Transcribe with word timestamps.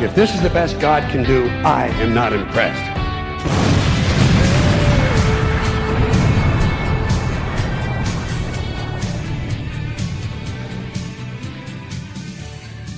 If 0.00 0.14
this 0.14 0.34
is 0.34 0.40
the 0.40 0.48
best 0.48 0.80
God 0.80 1.02
can 1.10 1.24
do, 1.24 1.46
I 1.62 1.88
am 2.00 2.14
not 2.14 2.32
impressed. 2.32 2.96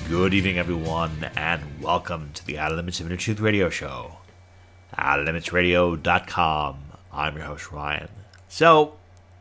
Good 0.08 0.32
evening, 0.32 0.58
everyone, 0.58 1.28
and 1.34 1.60
welcome 1.82 2.30
to 2.34 2.46
the 2.46 2.58
Limits 2.58 3.00
of 3.00 3.06
Inner 3.06 3.16
Truth 3.16 3.40
Radio 3.40 3.68
Show. 3.68 4.18
OuterLimitsRadio.com. 4.96 6.76
I'm 7.12 7.36
your 7.36 7.46
host, 7.46 7.72
Ryan. 7.72 8.10
So, 8.48 8.94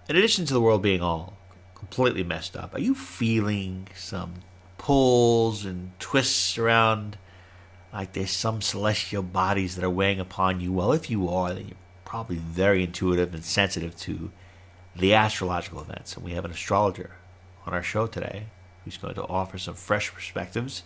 in 0.10 0.16
addition 0.16 0.46
to 0.48 0.55
the 0.55 0.62
world 0.62 0.82
being 0.82 1.02
all 1.02 1.38
completely 1.76 2.24
messed 2.24 2.58
up, 2.58 2.74
are 2.74 2.82
you 2.82 2.96
feeling 2.96 3.88
some 3.96 4.34
pulls 4.80 5.64
and 5.64 5.91
twists 6.00 6.58
around 6.58 7.20
like 7.94 8.13
there's 8.13 8.31
some 8.31 8.62
celestial 8.62 9.23
bodies 9.23 9.76
that 9.76 9.84
are 9.84 9.90
weighing 9.90 10.20
upon 10.20 10.62
you? 10.62 10.72
Well, 10.72 10.94
if 10.94 11.09
you 11.09 11.30
are, 11.30 11.54
then 11.54 11.68
you're 11.68 11.77
probably 12.05 12.38
very 12.38 12.84
intuitive 12.84 13.34
and 13.34 13.43
sensitive 13.43 13.96
to 13.98 14.32
the 14.96 15.13
astrological 15.13 15.82
events. 15.82 16.16
And 16.16 16.24
we 16.24 16.32
have 16.32 16.46
an 16.46 16.51
astrologer 16.51 17.12
on 17.66 17.74
our 17.74 17.84
show 17.84 18.07
today 18.07 18.46
who's 18.84 18.98
going 18.98 19.16
to 19.16 19.24
offer 19.24 19.57
some 19.57 19.76
fresh 19.76 20.13
perspectives. 20.13 20.84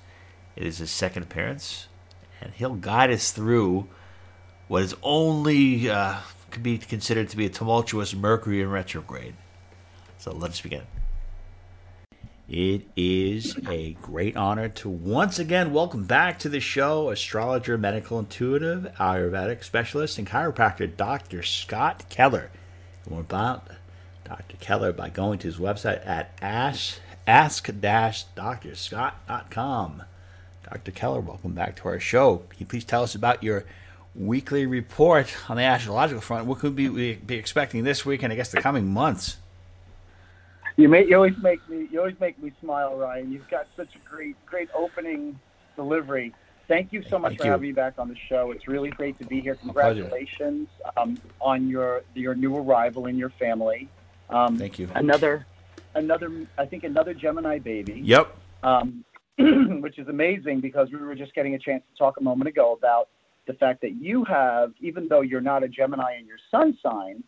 It 0.56 0.66
is 0.66 0.80
his 0.80 0.92
second 0.92 1.24
appearance, 1.24 1.88
and 2.42 2.54
he'll 2.54 2.76
guide 2.76 3.12
us 3.12 3.32
through 3.32 3.88
what 4.68 4.84
is 4.84 4.96
only 5.04 5.90
uh, 5.90 6.18
could 6.50 6.64
be 6.64 6.78
considered 6.78 7.30
to 7.30 7.38
be 7.38 7.46
a 7.46 7.50
tumultuous 7.50 8.16
Mercury 8.16 8.62
in 8.62 8.70
retrograde. 8.70 9.36
So 10.18 10.32
let 10.32 10.52
us 10.52 10.62
begin. 10.62 10.84
It 12.48 12.84
is 12.96 13.58
a 13.68 13.94
great 14.04 14.38
honor 14.38 14.70
to 14.70 14.88
once 14.88 15.40
again 15.40 15.74
welcome 15.74 16.04
back 16.04 16.38
to 16.40 16.50
the 16.50 16.60
show 16.60 17.10
astrologer, 17.10 17.76
medical 17.76 18.20
intuitive, 18.20 18.84
Ayurvedic 19.00 19.64
specialist, 19.64 20.20
and 20.20 20.28
chiropractor 20.28 20.96
Dr. 20.96 21.42
Scott 21.42 22.06
Keller. 22.10 22.52
More 23.10 23.22
about 23.22 23.68
Dr. 24.26 24.58
Keller 24.58 24.94
by 24.94 25.10
going 25.10 25.40
to 25.40 25.48
his 25.48 25.58
website 25.58 26.06
at 26.06 26.38
ask, 26.40 27.00
ask-drscott.com. 27.26 30.04
Dr. 30.72 30.92
Keller, 30.92 31.22
welcome 31.22 31.54
back 31.54 31.76
to 31.78 31.88
our 31.88 32.00
show. 32.00 32.44
Can 32.50 32.60
you 32.60 32.68
please 32.68 32.86
tell 32.86 33.02
us 33.02 33.16
about 33.16 33.42
your 33.42 33.66
weekly 34.14 34.68
report 34.68 35.36
on 35.50 35.58
the 35.58 35.64
astrological 35.64 36.22
front? 36.22 36.46
What 36.46 36.60
could 36.60 36.78
we 36.78 37.16
be 37.16 37.38
expecting 37.38 37.84
this 37.84 38.06
week 38.06 38.22
and 38.22 38.32
I 38.32 38.36
guess 38.36 38.52
the 38.52 38.62
coming 38.62 38.86
months? 38.86 39.38
You 40.78 40.90
make 40.90 41.08
you 41.08 41.16
always 41.16 41.38
make 41.42 41.68
me 41.70 41.88
you 41.90 42.00
always 42.00 42.20
make 42.20 42.42
me 42.42 42.52
smile, 42.62 42.96
Ryan. 42.98 43.32
You've 43.32 43.50
got 43.50 43.68
such 43.78 43.90
a 43.96 44.10
great 44.10 44.36
great 44.46 44.70
opening 44.76 45.40
delivery. 45.76 46.34
Thank 46.68 46.92
you 46.92 47.04
so 47.10 47.20
much 47.20 47.32
Thank 47.32 47.42
for 47.42 47.46
you. 47.46 47.52
having 47.52 47.68
me 47.68 47.74
back 47.74 47.94
on 47.98 48.10
the 48.10 48.16
show. 48.28 48.52
It's 48.52 48.68
really 48.68 48.90
great 48.90 49.18
to 49.20 49.26
be 49.26 49.40
here. 49.40 49.56
Congratulations 49.56 50.68
um, 50.98 51.18
on 51.40 51.70
your 51.70 52.02
your 52.14 52.36
new 52.36 52.58
arrival 52.58 53.06
in 53.06 53.18
your 53.18 53.30
family. 53.40 53.88
Um, 54.30 54.58
Thank 54.58 54.80
you. 54.80 54.90
Another 54.96 55.46
another 55.94 56.48
I 56.58 56.66
think 56.66 56.84
another 56.84 57.14
Gemini 57.14 57.60
baby. 57.60 58.02
Yep. 58.04 58.36
um, 58.64 59.06
which 59.82 60.00
is 60.00 60.08
amazing 60.08 60.62
because 60.62 60.90
we 60.92 60.98
were 60.98 61.16
just 61.16 61.34
getting 61.36 61.56
a 61.56 61.60
chance 61.60 61.84
to 61.92 61.98
talk 61.98 62.18
a 62.18 62.24
moment 62.24 62.48
ago 62.48 62.74
about 62.74 63.10
the 63.48 63.54
fact 63.54 63.82
that 63.82 63.96
you 64.02 64.24
have, 64.24 64.72
even 64.80 65.08
though 65.08 65.22
you're 65.22 65.42
not 65.42 65.64
a 65.64 65.68
Gemini 65.68 66.18
in 66.18 66.26
your 66.26 66.38
sun 66.50 66.78
sign, 66.82 67.24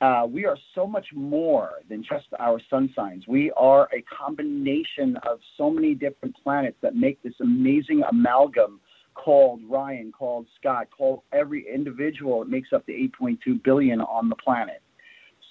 uh, 0.00 0.26
we 0.28 0.44
are 0.44 0.58
so 0.74 0.86
much 0.86 1.06
more 1.14 1.80
than 1.88 2.02
just 2.02 2.26
our 2.38 2.60
sun 2.68 2.92
signs. 2.94 3.26
We 3.26 3.50
are 3.52 3.88
a 3.94 4.02
combination 4.02 5.16
of 5.22 5.38
so 5.56 5.70
many 5.70 5.94
different 5.94 6.36
planets 6.42 6.76
that 6.82 6.94
make 6.94 7.22
this 7.22 7.34
amazing 7.40 8.02
amalgam 8.10 8.80
called 9.14 9.60
Ryan, 9.68 10.12
called 10.12 10.46
Scott, 10.60 10.88
called 10.96 11.22
every 11.32 11.66
individual. 11.72 12.40
that 12.40 12.50
makes 12.50 12.72
up 12.74 12.84
the 12.86 12.92
8.2 13.20 13.62
billion 13.64 14.02
on 14.02 14.28
the 14.28 14.36
planet. 14.36 14.82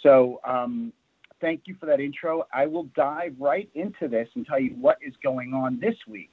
So, 0.04 0.40
um, 0.48 0.94
thank 1.42 1.62
you 1.66 1.76
for 1.80 1.88
that 1.88 2.00
intro. 2.00 2.44
I 2.54 2.68
will 2.68 2.84
dive 2.96 3.34
right 3.40 3.70
into 3.74 4.08
this 4.08 4.30
and 4.36 4.46
tell 4.46 4.60
you 4.60 4.76
what 4.80 4.98
is 5.02 5.14
going 5.24 5.54
on 5.54 5.80
this 5.80 5.96
week. 6.08 6.32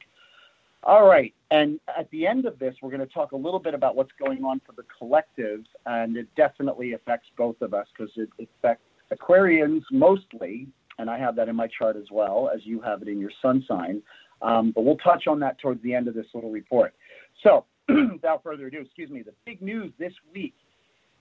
All 0.84 1.06
right. 1.06 1.32
And 1.50 1.78
at 1.96 2.10
the 2.10 2.26
end 2.26 2.46
of 2.46 2.58
this, 2.58 2.74
we're 2.82 2.90
going 2.90 3.06
to 3.06 3.12
talk 3.12 3.32
a 3.32 3.36
little 3.36 3.60
bit 3.60 3.74
about 3.74 3.94
what's 3.94 4.10
going 4.18 4.44
on 4.44 4.60
for 4.66 4.72
the 4.72 4.84
collective, 4.98 5.64
and 5.86 6.16
it 6.16 6.26
definitely 6.34 6.94
affects 6.94 7.28
both 7.36 7.60
of 7.60 7.72
us 7.72 7.86
because 7.96 8.12
it 8.16 8.28
affects 8.40 8.84
Aquarians 9.12 9.82
mostly, 9.92 10.66
and 10.98 11.08
I 11.08 11.18
have 11.18 11.36
that 11.36 11.48
in 11.48 11.54
my 11.54 11.68
chart 11.68 11.96
as 11.96 12.10
well, 12.10 12.50
as 12.52 12.64
you 12.64 12.80
have 12.80 13.02
it 13.02 13.08
in 13.08 13.20
your 13.20 13.30
sun 13.40 13.64
sign. 13.68 14.02
Um, 14.40 14.72
but 14.72 14.84
we'll 14.84 14.96
touch 14.96 15.26
on 15.28 15.38
that 15.40 15.58
towards 15.60 15.82
the 15.82 15.94
end 15.94 16.08
of 16.08 16.14
this 16.14 16.26
little 16.34 16.50
report. 16.50 16.94
So, 17.44 17.64
without 17.88 18.42
further 18.42 18.66
ado, 18.66 18.80
excuse 18.80 19.10
me, 19.10 19.22
the 19.22 19.34
big 19.44 19.62
news 19.62 19.92
this 19.98 20.12
week 20.34 20.54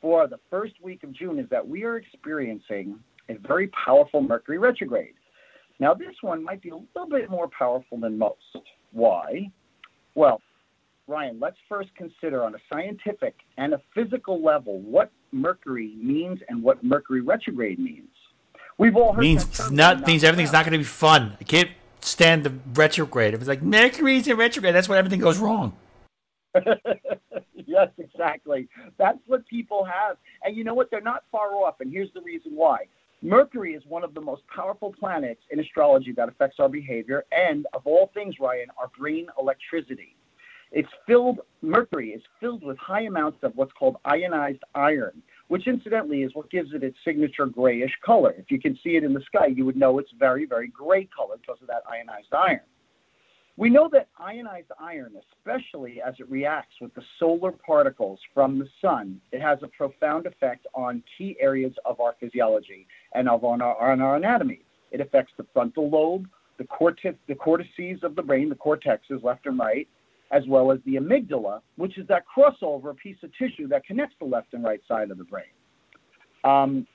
for 0.02 0.28
the 0.28 0.40
first 0.50 0.74
week 0.82 1.04
of 1.04 1.12
June 1.12 1.38
is 1.38 1.48
that 1.50 1.68
we 1.68 1.84
are 1.84 1.98
experiencing 1.98 2.98
a 3.30 3.36
very 3.36 3.68
powerful 3.68 4.22
Mercury 4.22 4.58
retrograde. 4.58 5.14
Now, 5.80 5.94
this 5.94 6.16
one 6.22 6.44
might 6.44 6.62
be 6.62 6.70
a 6.70 6.76
little 6.76 7.10
bit 7.10 7.30
more 7.30 7.48
powerful 7.48 8.00
than 8.00 8.18
most. 8.18 8.58
Why? 8.92 9.52
Well, 10.16 10.42
Ryan, 11.08 11.40
let's 11.40 11.58
first 11.68 11.90
consider 11.96 12.44
on 12.44 12.56
a 12.56 12.58
scientific 12.72 13.36
and 13.58 13.74
a 13.74 13.82
physical 13.94 14.44
level 14.44 14.80
what 14.80 15.12
Mercury 15.32 15.94
means 15.98 16.40
and 16.50 16.64
what 16.64 16.84
Mercury 16.84 17.22
retrograde 17.22 17.80
means. 17.80 18.10
We've 18.78 18.96
all 18.96 19.14
heard 19.14 19.22
means 19.22 19.72
not 19.72 20.08
means 20.08 20.24
everything's 20.24 20.54
not 20.54 20.66
going 20.66 20.74
to 20.74 20.80
be 20.80 20.84
fun. 20.84 21.38
I 21.40 21.44
can't 21.44 21.70
stand 22.02 22.44
the 22.44 22.54
retrograde. 22.74 23.34
If 23.34 23.42
it's 23.42 23.48
like 23.48 23.62
Mercury's 23.62 24.28
in 24.28 24.38
retrograde, 24.38 24.74
that's 24.74 24.90
when 24.90 24.98
everything 24.98 25.20
goes 25.20 25.38
wrong. 25.38 25.74
yes, 27.66 27.90
exactly. 27.98 28.68
That's 28.98 29.20
what 29.28 29.46
people 29.48 29.86
have. 29.86 30.18
And 30.44 30.56
you 30.56 30.64
know 30.64 30.74
what? 30.74 30.90
They're 30.92 31.02
not 31.02 31.24
far 31.32 31.54
off. 31.56 31.76
And 31.80 31.92
here's 31.92 32.12
the 32.14 32.22
reason 32.22 32.54
why. 32.56 32.86
Mercury 33.24 33.76
is 33.76 33.84
one 33.88 34.04
of 34.04 34.16
the 34.16 34.22
most 34.22 34.42
powerful 34.48 34.92
planets 35.00 35.42
in 35.52 35.60
astrology 35.60 36.12
that 36.14 36.28
affects 36.28 36.60
our 36.60 36.70
behavior 36.70 37.24
and, 37.32 37.68
of 37.74 37.86
all 37.86 38.10
things, 38.16 38.36
Ryan, 38.40 38.68
our 38.80 38.90
brain 38.98 39.28
electricity. 39.40 40.16
It's 40.72 40.90
filled, 41.06 41.42
Mercury 41.62 42.12
is 42.12 42.22
filled 42.40 42.64
with 42.64 42.78
high 42.80 43.02
amounts 43.02 43.40
of 43.44 43.56
what's 43.56 43.74
called 43.74 43.98
ionized 44.06 44.64
iron, 44.74 45.22
which 45.50 45.68
incidentally 45.68 46.24
is 46.24 46.34
what 46.34 46.50
gives 46.50 46.74
it 46.74 46.82
its 46.82 46.98
signature 47.06 47.46
grayish 47.46 47.92
color. 48.04 48.34
If 48.38 48.50
you 48.50 48.60
can 48.60 48.80
see 48.84 48.96
it 48.96 49.04
in 49.04 49.14
the 49.14 49.22
sky, 49.22 49.48
you 49.48 49.66
would 49.66 49.78
know 49.78 50.00
it's 50.00 50.12
very, 50.18 50.46
very 50.46 50.70
gray 50.70 51.08
color 51.16 51.36
because 51.40 51.62
of 51.62 51.68
that 51.68 51.84
ionized 51.88 52.34
iron. 52.34 52.62
We 53.58 53.70
know 53.70 53.90
that 53.92 54.08
ionized 54.18 54.72
iron, 54.80 55.14
especially 55.38 56.02
as 56.02 56.16
it 56.20 56.28
reacts 56.32 56.76
with 56.80 56.94
the 56.96 57.04
solar 57.20 57.52
particles 57.52 58.20
from 58.34 58.58
the 58.58 58.68
sun, 58.82 59.22
it 59.32 59.42
has 59.42 59.60
a 59.62 59.68
profound 59.68 60.26
effect 60.26 60.66
on 60.74 61.04
key 61.18 61.36
areas 61.40 61.74
of 61.86 62.00
our 62.00 62.16
physiology 62.20 62.88
and 63.14 63.30
of 63.30 63.44
on 63.44 63.62
our, 63.62 63.92
on 63.92 64.02
our 64.02 64.16
anatomy. 64.16 64.62
It 64.92 65.02
affects 65.02 65.34
the 65.38 65.46
frontal 65.54 65.90
lobe, 65.90 66.28
the, 66.58 66.66
cortex, 66.66 67.18
the 67.28 67.36
cortices 67.36 68.04
of 68.04 68.16
the 68.16 68.22
brain, 68.22 68.50
the 68.50 68.56
cortexes 68.56 69.24
left 69.24 69.46
and 69.46 69.58
right, 69.58 69.88
as 70.32 70.44
well 70.48 70.72
as 70.72 70.80
the 70.86 70.96
amygdala, 70.96 71.62
which 71.76 71.98
is 71.98 72.08
that 72.08 72.24
crossover 72.36 72.96
piece 72.96 73.18
of 73.24 73.32
tissue 73.38 73.68
that 73.68 73.86
connects 73.86 74.16
the 74.20 74.26
left 74.26 74.54
and 74.54 74.64
right 74.64 74.82
side 74.88 75.12
of 75.12 75.18
the 75.18 75.24
brain. 75.24 75.46
Um, 76.44 76.88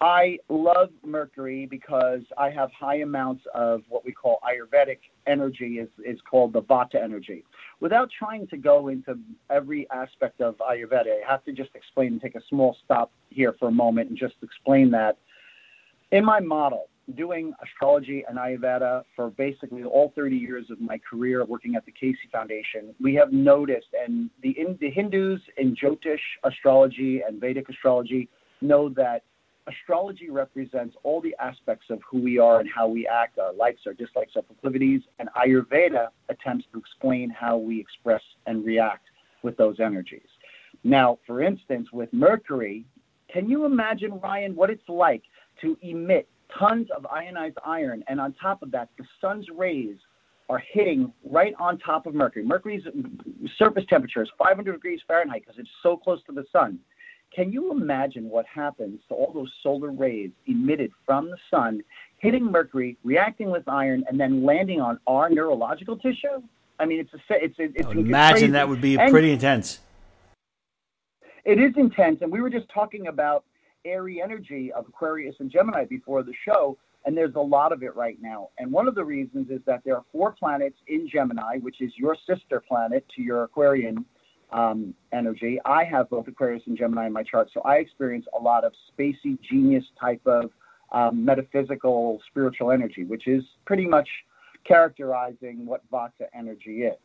I 0.00 0.38
love 0.48 0.90
Mercury 1.04 1.66
because 1.66 2.20
I 2.36 2.50
have 2.50 2.70
high 2.72 3.00
amounts 3.00 3.44
of 3.52 3.82
what 3.88 4.04
we 4.04 4.12
call 4.12 4.38
Ayurvedic 4.44 4.98
energy, 5.26 5.80
is, 5.80 5.88
is 6.04 6.20
called 6.30 6.52
the 6.52 6.62
Vata 6.62 7.02
energy. 7.02 7.44
Without 7.80 8.08
trying 8.16 8.46
to 8.48 8.56
go 8.56 8.88
into 8.88 9.18
every 9.50 9.90
aspect 9.90 10.40
of 10.40 10.56
Ayurveda, 10.58 11.06
I 11.06 11.28
have 11.28 11.44
to 11.46 11.52
just 11.52 11.70
explain 11.74 12.12
and 12.12 12.20
take 12.20 12.36
a 12.36 12.42
small 12.48 12.76
stop 12.84 13.10
here 13.30 13.56
for 13.58 13.68
a 13.68 13.72
moment 13.72 14.08
and 14.08 14.16
just 14.16 14.36
explain 14.42 14.88
that 14.92 15.18
in 16.10 16.24
my 16.24 16.40
model, 16.40 16.88
doing 17.16 17.54
astrology 17.62 18.24
and 18.28 18.38
Ayurveda 18.38 19.02
for 19.16 19.30
basically 19.30 19.82
all 19.84 20.12
30 20.14 20.36
years 20.36 20.66
of 20.70 20.80
my 20.80 20.98
career 20.98 21.44
working 21.44 21.74
at 21.74 21.86
the 21.86 21.92
Cayce 21.92 22.16
Foundation, 22.30 22.94
we 23.00 23.14
have 23.14 23.32
noticed, 23.32 23.88
and 23.98 24.30
the, 24.42 24.56
the 24.80 24.90
Hindus 24.90 25.40
in 25.56 25.74
Jyotish 25.74 26.18
astrology 26.44 27.22
and 27.26 27.40
Vedic 27.40 27.68
astrology 27.68 28.28
know 28.60 28.88
that 28.90 29.22
astrology 29.66 30.30
represents 30.30 30.96
all 31.02 31.20
the 31.20 31.34
aspects 31.40 31.86
of 31.90 32.00
who 32.10 32.18
we 32.18 32.38
are 32.38 32.60
and 32.60 32.68
how 32.68 32.88
we 32.88 33.06
act, 33.06 33.38
our 33.38 33.52
likes, 33.52 33.82
our 33.86 33.92
dislikes, 33.92 34.32
our 34.36 34.42
proclivities, 34.42 35.02
and 35.18 35.28
Ayurveda 35.36 36.08
attempts 36.28 36.66
to 36.72 36.78
explain 36.78 37.30
how 37.30 37.56
we 37.56 37.80
express 37.80 38.22
and 38.46 38.64
react 38.64 39.06
with 39.42 39.56
those 39.56 39.78
energies. 39.80 40.28
Now, 40.84 41.18
for 41.26 41.42
instance, 41.42 41.88
with 41.92 42.12
Mercury, 42.12 42.84
can 43.30 43.48
you 43.48 43.64
imagine, 43.66 44.18
Ryan, 44.20 44.56
what 44.56 44.70
it's 44.70 44.88
like 44.88 45.22
to 45.60 45.76
emit 45.82 46.28
tons 46.58 46.88
of 46.96 47.06
ionized 47.06 47.58
iron, 47.64 48.02
and 48.08 48.20
on 48.20 48.32
top 48.34 48.62
of 48.62 48.70
that, 48.72 48.88
the 48.98 49.04
sun's 49.20 49.46
rays 49.54 49.96
are 50.48 50.62
hitting 50.72 51.12
right 51.24 51.54
on 51.58 51.78
top 51.78 52.06
of 52.06 52.14
Mercury. 52.14 52.44
Mercury's 52.44 52.82
surface 53.58 53.84
temperature 53.88 54.22
is 54.22 54.30
500 54.38 54.72
degrees 54.72 55.00
Fahrenheit 55.06 55.42
because 55.44 55.58
it's 55.58 55.68
so 55.82 55.96
close 55.96 56.22
to 56.24 56.32
the 56.32 56.44
sun. 56.52 56.78
Can 57.34 57.52
you 57.52 57.70
imagine 57.70 58.30
what 58.30 58.46
happens 58.46 59.00
to 59.08 59.14
all 59.14 59.32
those 59.32 59.52
solar 59.62 59.90
rays 59.90 60.30
emitted 60.46 60.90
from 61.04 61.30
the 61.30 61.36
sun, 61.50 61.82
hitting 62.16 62.44
Mercury, 62.44 62.96
reacting 63.04 63.50
with 63.50 63.68
iron, 63.68 64.02
and 64.08 64.18
then 64.18 64.44
landing 64.44 64.80
on 64.80 64.98
our 65.06 65.28
neurological 65.28 65.98
tissue? 65.98 66.42
I 66.78 66.86
mean, 66.86 67.00
it's 67.00 67.12
a, 67.12 67.44
it's 67.44 67.54
it's, 67.58 67.90
imagine 67.90 68.32
crazy. 68.32 68.46
that 68.52 68.68
would 68.68 68.80
be 68.80 68.98
And 68.98 69.10
pretty 69.10 69.32
intense. 69.32 69.80
It 71.44 71.60
is 71.60 71.72
intense, 71.76 72.20
and 72.22 72.32
we 72.32 72.40
were 72.40 72.50
just 72.50 72.66
talking 72.72 73.08
about 73.08 73.44
airy 73.84 74.20
energy 74.22 74.72
of 74.72 74.86
Aquarius 74.88 75.36
and 75.40 75.50
Gemini 75.50 75.84
before 75.84 76.22
the 76.22 76.34
show, 76.44 76.76
and 77.04 77.16
there's 77.16 77.34
a 77.36 77.40
lot 77.40 77.72
of 77.72 77.82
it 77.82 77.94
right 77.96 78.18
now. 78.20 78.48
And 78.58 78.70
one 78.70 78.88
of 78.88 78.94
the 78.94 79.04
reasons 79.04 79.50
is 79.50 79.60
that 79.66 79.82
there 79.84 79.96
are 79.96 80.04
four 80.12 80.32
planets 80.32 80.76
in 80.88 81.08
Gemini, 81.08 81.58
which 81.58 81.80
is 81.80 81.92
your 81.96 82.16
sister 82.26 82.60
planet 82.60 83.04
to 83.16 83.22
your 83.22 83.44
Aquarian 83.44 84.04
um, 84.52 84.94
energy. 85.12 85.58
I 85.64 85.84
have 85.84 86.10
both 86.10 86.26
Aquarius 86.28 86.62
and 86.66 86.76
Gemini 86.76 87.06
in 87.06 87.12
my 87.12 87.22
chart, 87.22 87.50
so 87.52 87.60
I 87.62 87.76
experience 87.76 88.26
a 88.38 88.42
lot 88.42 88.64
of 88.64 88.72
spacey 88.92 89.38
genius 89.48 89.84
type 90.00 90.26
of 90.26 90.50
um, 90.92 91.24
metaphysical 91.24 92.20
spiritual 92.30 92.72
energy, 92.72 93.04
which 93.04 93.26
is 93.26 93.44
pretty 93.66 93.86
much 93.86 94.08
characterizing 94.64 95.66
what 95.66 95.82
Vata 95.90 96.26
energy 96.34 96.82
is 96.82 96.96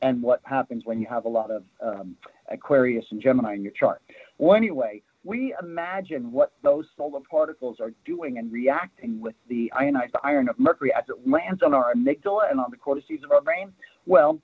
and 0.00 0.20
what 0.22 0.40
happens 0.44 0.84
when 0.84 1.00
you 1.00 1.06
have 1.08 1.24
a 1.24 1.28
lot 1.28 1.50
of 1.50 1.62
um, 1.80 2.16
Aquarius 2.50 3.04
and 3.10 3.22
Gemini 3.22 3.54
in 3.54 3.62
your 3.62 3.72
chart. 3.72 4.02
Well, 4.38 4.56
anyway, 4.56 5.02
we 5.24 5.54
imagine 5.62 6.32
what 6.32 6.52
those 6.62 6.86
solar 6.96 7.20
particles 7.20 7.78
are 7.80 7.92
doing 8.04 8.38
and 8.38 8.50
reacting 8.50 9.20
with 9.20 9.34
the 9.48 9.72
ionized 9.74 10.14
iron 10.24 10.48
of 10.48 10.58
Mercury 10.58 10.92
as 10.94 11.04
it 11.08 11.28
lands 11.28 11.62
on 11.62 11.74
our 11.74 11.94
amygdala 11.94 12.50
and 12.50 12.58
on 12.58 12.70
the 12.70 12.76
cortices 12.76 13.20
of 13.24 13.30
our 13.30 13.40
brain. 13.40 13.72
Well, 14.06 14.40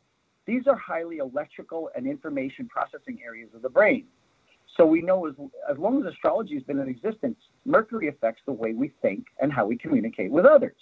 these 0.47 0.67
are 0.67 0.77
highly 0.77 1.19
electrical 1.19 1.91
and 1.97 2.07
information 2.07 2.69
processing 2.69 3.19
areas 3.25 3.51
of 3.55 3.63
the 3.63 3.69
brain. 3.69 4.07
So 4.77 4.87
we 4.87 5.03
know 5.03 5.27
as, 5.27 5.35
as 5.69 5.77
long 5.79 6.01
as 6.01 6.13
astrology 6.13 6.55
has 6.55 6.63
been 6.63 6.79
in 6.79 6.89
existence, 6.89 7.37
Mercury 7.65 8.09
affects 8.09 8.43
the 8.47 8.53
way 8.53 8.73
we 8.73 8.93
think 9.03 9.27
and 9.41 9.53
how 9.53 9.67
we 9.67 9.77
communicate 9.77 10.31
with 10.31 10.47
others. 10.47 10.77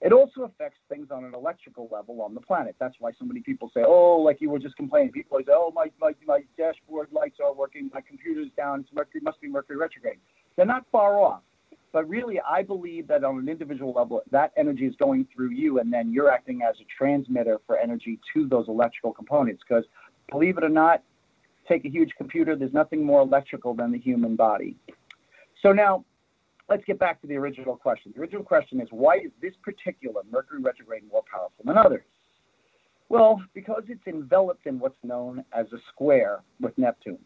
It 0.00 0.12
also 0.12 0.42
affects 0.42 0.78
things 0.88 1.08
on 1.10 1.24
an 1.24 1.34
electrical 1.34 1.88
level 1.90 2.20
on 2.22 2.34
the 2.34 2.40
planet. 2.40 2.76
That's 2.78 2.96
why 2.98 3.12
so 3.18 3.24
many 3.24 3.40
people 3.40 3.70
say, 3.72 3.82
oh, 3.86 4.16
like 4.16 4.40
you 4.40 4.50
were 4.50 4.58
just 4.58 4.76
complaining. 4.76 5.12
People 5.12 5.36
always 5.36 5.46
say, 5.46 5.52
oh, 5.54 5.72
my, 5.74 5.86
my, 6.00 6.12
my 6.26 6.40
dashboard 6.58 7.08
lights 7.12 7.38
are 7.42 7.54
working, 7.54 7.90
my 7.94 8.02
computer's 8.02 8.50
down, 8.56 8.80
it's 8.80 8.90
Mercury, 8.92 9.20
must 9.22 9.40
be 9.40 9.48
Mercury 9.48 9.76
retrograde. 9.76 10.18
They're 10.56 10.66
not 10.66 10.84
far 10.92 11.18
off. 11.18 11.40
But 11.92 12.08
really, 12.08 12.38
I 12.40 12.62
believe 12.62 13.08
that 13.08 13.24
on 13.24 13.38
an 13.38 13.48
individual 13.48 13.94
level, 13.94 14.20
that 14.30 14.52
energy 14.58 14.84
is 14.84 14.94
going 14.96 15.26
through 15.34 15.50
you, 15.50 15.78
and 15.78 15.90
then 15.90 16.12
you're 16.12 16.30
acting 16.30 16.60
as 16.62 16.76
a 16.80 16.84
transmitter 16.98 17.58
for 17.66 17.78
energy 17.78 18.20
to 18.34 18.46
those 18.46 18.68
electrical 18.68 19.14
components. 19.14 19.62
Because 19.66 19.84
believe 20.30 20.58
it 20.58 20.64
or 20.64 20.68
not, 20.68 21.02
take 21.66 21.86
a 21.86 21.88
huge 21.88 22.10
computer, 22.18 22.54
there's 22.54 22.74
nothing 22.74 23.02
more 23.02 23.22
electrical 23.22 23.72
than 23.72 23.92
the 23.92 23.98
human 23.98 24.36
body. 24.36 24.76
So 25.62 25.72
now, 25.72 26.04
let's 26.68 26.84
get 26.84 26.98
back 26.98 27.20
to 27.20 27.26
the 27.26 27.36
original 27.36 27.76
question. 27.76 28.12
The 28.14 28.20
original 28.20 28.42
question 28.42 28.80
is 28.80 28.88
why 28.90 29.16
is 29.16 29.30
this 29.40 29.54
particular 29.62 30.22
Mercury 30.30 30.60
retrograde 30.60 31.02
more 31.10 31.22
powerful 31.30 31.64
than 31.64 31.76
others? 31.78 32.04
Well, 33.08 33.40
because 33.54 33.84
it's 33.88 34.06
enveloped 34.06 34.66
in 34.66 34.78
what's 34.80 34.96
known 35.04 35.44
as 35.52 35.66
a 35.72 35.78
square 35.92 36.40
with 36.60 36.76
Neptune. 36.76 37.18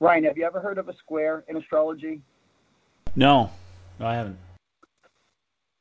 Ryan, 0.00 0.24
have 0.24 0.38
you 0.38 0.44
ever 0.44 0.60
heard 0.60 0.78
of 0.78 0.88
a 0.88 0.96
square 0.96 1.44
in 1.48 1.56
astrology? 1.56 2.20
No, 3.14 3.50
no, 3.98 4.06
I 4.06 4.14
haven't. 4.14 4.38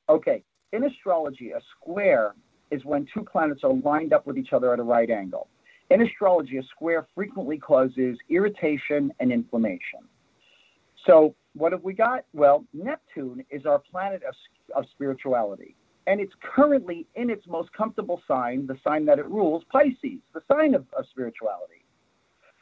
Okay, 0.10 0.44
in 0.74 0.84
astrology, 0.84 1.52
a 1.52 1.62
square 1.76 2.34
is 2.72 2.84
when 2.84 3.08
two 3.14 3.24
planets 3.24 3.62
are 3.64 3.74
lined 3.74 4.14
up 4.14 4.28
with 4.28 4.38
each 4.38 4.54
other 4.54 4.74
at 4.74 4.80
a 4.80 4.84
right 4.84 5.10
angle. 5.10 5.48
In 5.90 6.02
astrology, 6.02 6.58
a 6.58 6.64
square 6.64 7.08
frequently 7.16 7.58
causes 7.58 8.18
irritation 8.30 9.14
and 9.20 9.32
inflammation. 9.32 10.02
So, 11.06 11.36
what 11.54 11.72
have 11.72 11.84
we 11.84 11.94
got? 11.94 12.26
Well, 12.34 12.66
Neptune 12.74 13.46
is 13.50 13.66
our 13.66 13.80
planet 13.80 14.22
of, 14.28 14.36
of 14.76 14.86
spirituality, 14.92 15.76
and 16.08 16.20
it's 16.20 16.34
currently 16.42 17.08
in 17.16 17.30
its 17.30 17.46
most 17.48 17.72
comfortable 17.74 18.22
sign, 18.28 18.68
the 18.68 18.78
sign 18.84 19.06
that 19.06 19.20
it 19.20 19.30
rules, 19.30 19.64
Pisces, 19.72 20.20
the 20.34 20.42
sign 20.52 20.74
of, 20.74 20.86
of 20.98 21.06
spirituality. 21.12 21.86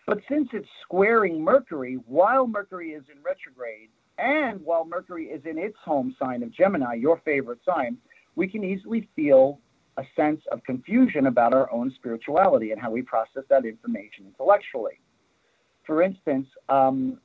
But 0.06 0.20
since 0.30 0.50
it's 0.54 0.68
squaring 0.84 1.42
Mercury 1.42 1.98
while 2.08 2.46
Mercury 2.46 2.92
is 2.92 3.04
in 3.12 3.22
retrograde, 3.24 3.90
and 4.18 4.62
while 4.64 4.86
Mercury 4.86 5.28
is 5.28 5.42
in 5.46 5.58
its 5.58 5.78
home 5.84 6.16
sign 6.20 6.44
of 6.44 6.52
Gemini, 6.52 6.96
your 6.96 7.22
favorite 7.26 7.60
sign, 7.66 7.98
we 8.36 8.48
can 8.48 8.64
easily 8.64 9.08
feel 9.16 9.60
a 9.98 10.04
sense 10.16 10.42
of 10.52 10.64
confusion 10.64 11.28
about 11.28 11.54
our 11.54 11.72
own 11.72 11.92
spirituality 11.96 12.72
and 12.72 12.82
how 12.82 12.92
we 12.92 13.02
process 13.02 13.44
that 13.50 13.66
information 13.66 14.26
intellectually. 14.26 15.00
For 15.86 16.02
instance, 16.02 16.48
um, 16.70 17.20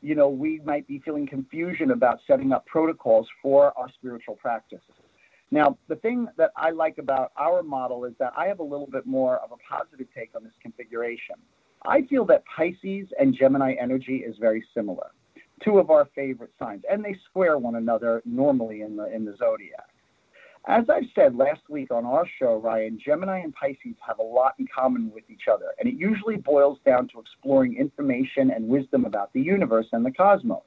you 0.00 0.14
know, 0.14 0.28
we 0.28 0.60
might 0.64 0.86
be 0.86 1.00
feeling 1.04 1.26
confusion 1.26 1.90
about 1.90 2.18
setting 2.26 2.52
up 2.52 2.66
protocols 2.66 3.26
for 3.42 3.76
our 3.76 3.88
spiritual 3.94 4.36
practices. 4.36 4.82
Now, 5.50 5.78
the 5.88 5.96
thing 5.96 6.28
that 6.36 6.50
I 6.56 6.70
like 6.70 6.98
about 6.98 7.32
our 7.36 7.62
model 7.62 8.04
is 8.04 8.12
that 8.18 8.32
I 8.36 8.46
have 8.46 8.58
a 8.60 8.64
little 8.64 8.86
bit 8.86 9.06
more 9.06 9.38
of 9.38 9.50
a 9.50 9.56
positive 9.68 10.06
take 10.14 10.30
on 10.36 10.44
this 10.44 10.52
configuration. 10.62 11.36
I 11.86 12.02
feel 12.02 12.24
that 12.26 12.44
Pisces 12.54 13.08
and 13.18 13.34
Gemini 13.34 13.74
energy 13.80 14.16
is 14.16 14.36
very 14.38 14.64
similar, 14.74 15.10
two 15.64 15.78
of 15.78 15.90
our 15.90 16.06
favorite 16.14 16.52
signs, 16.58 16.82
and 16.90 17.04
they 17.04 17.16
square 17.30 17.56
one 17.56 17.76
another 17.76 18.20
normally 18.24 18.82
in 18.82 18.96
the 18.96 19.12
in 19.14 19.24
the 19.24 19.36
zodiac. 19.38 19.88
As 20.66 20.84
I've 20.90 21.04
said 21.14 21.36
last 21.36 21.62
week 21.68 21.90
on 21.90 22.04
our 22.04 22.26
show, 22.38 22.56
Ryan, 22.56 22.98
Gemini 23.02 23.38
and 23.38 23.54
Pisces 23.54 23.96
have 24.06 24.18
a 24.18 24.22
lot 24.22 24.54
in 24.58 24.66
common 24.74 25.10
with 25.14 25.24
each 25.30 25.48
other, 25.50 25.72
and 25.78 25.88
it 25.88 25.94
usually 25.94 26.36
boils 26.36 26.78
down 26.84 27.08
to 27.08 27.20
exploring 27.20 27.76
information 27.76 28.50
and 28.50 28.68
wisdom 28.68 29.04
about 29.04 29.32
the 29.32 29.40
universe 29.40 29.86
and 29.92 30.04
the 30.04 30.10
cosmos. 30.10 30.62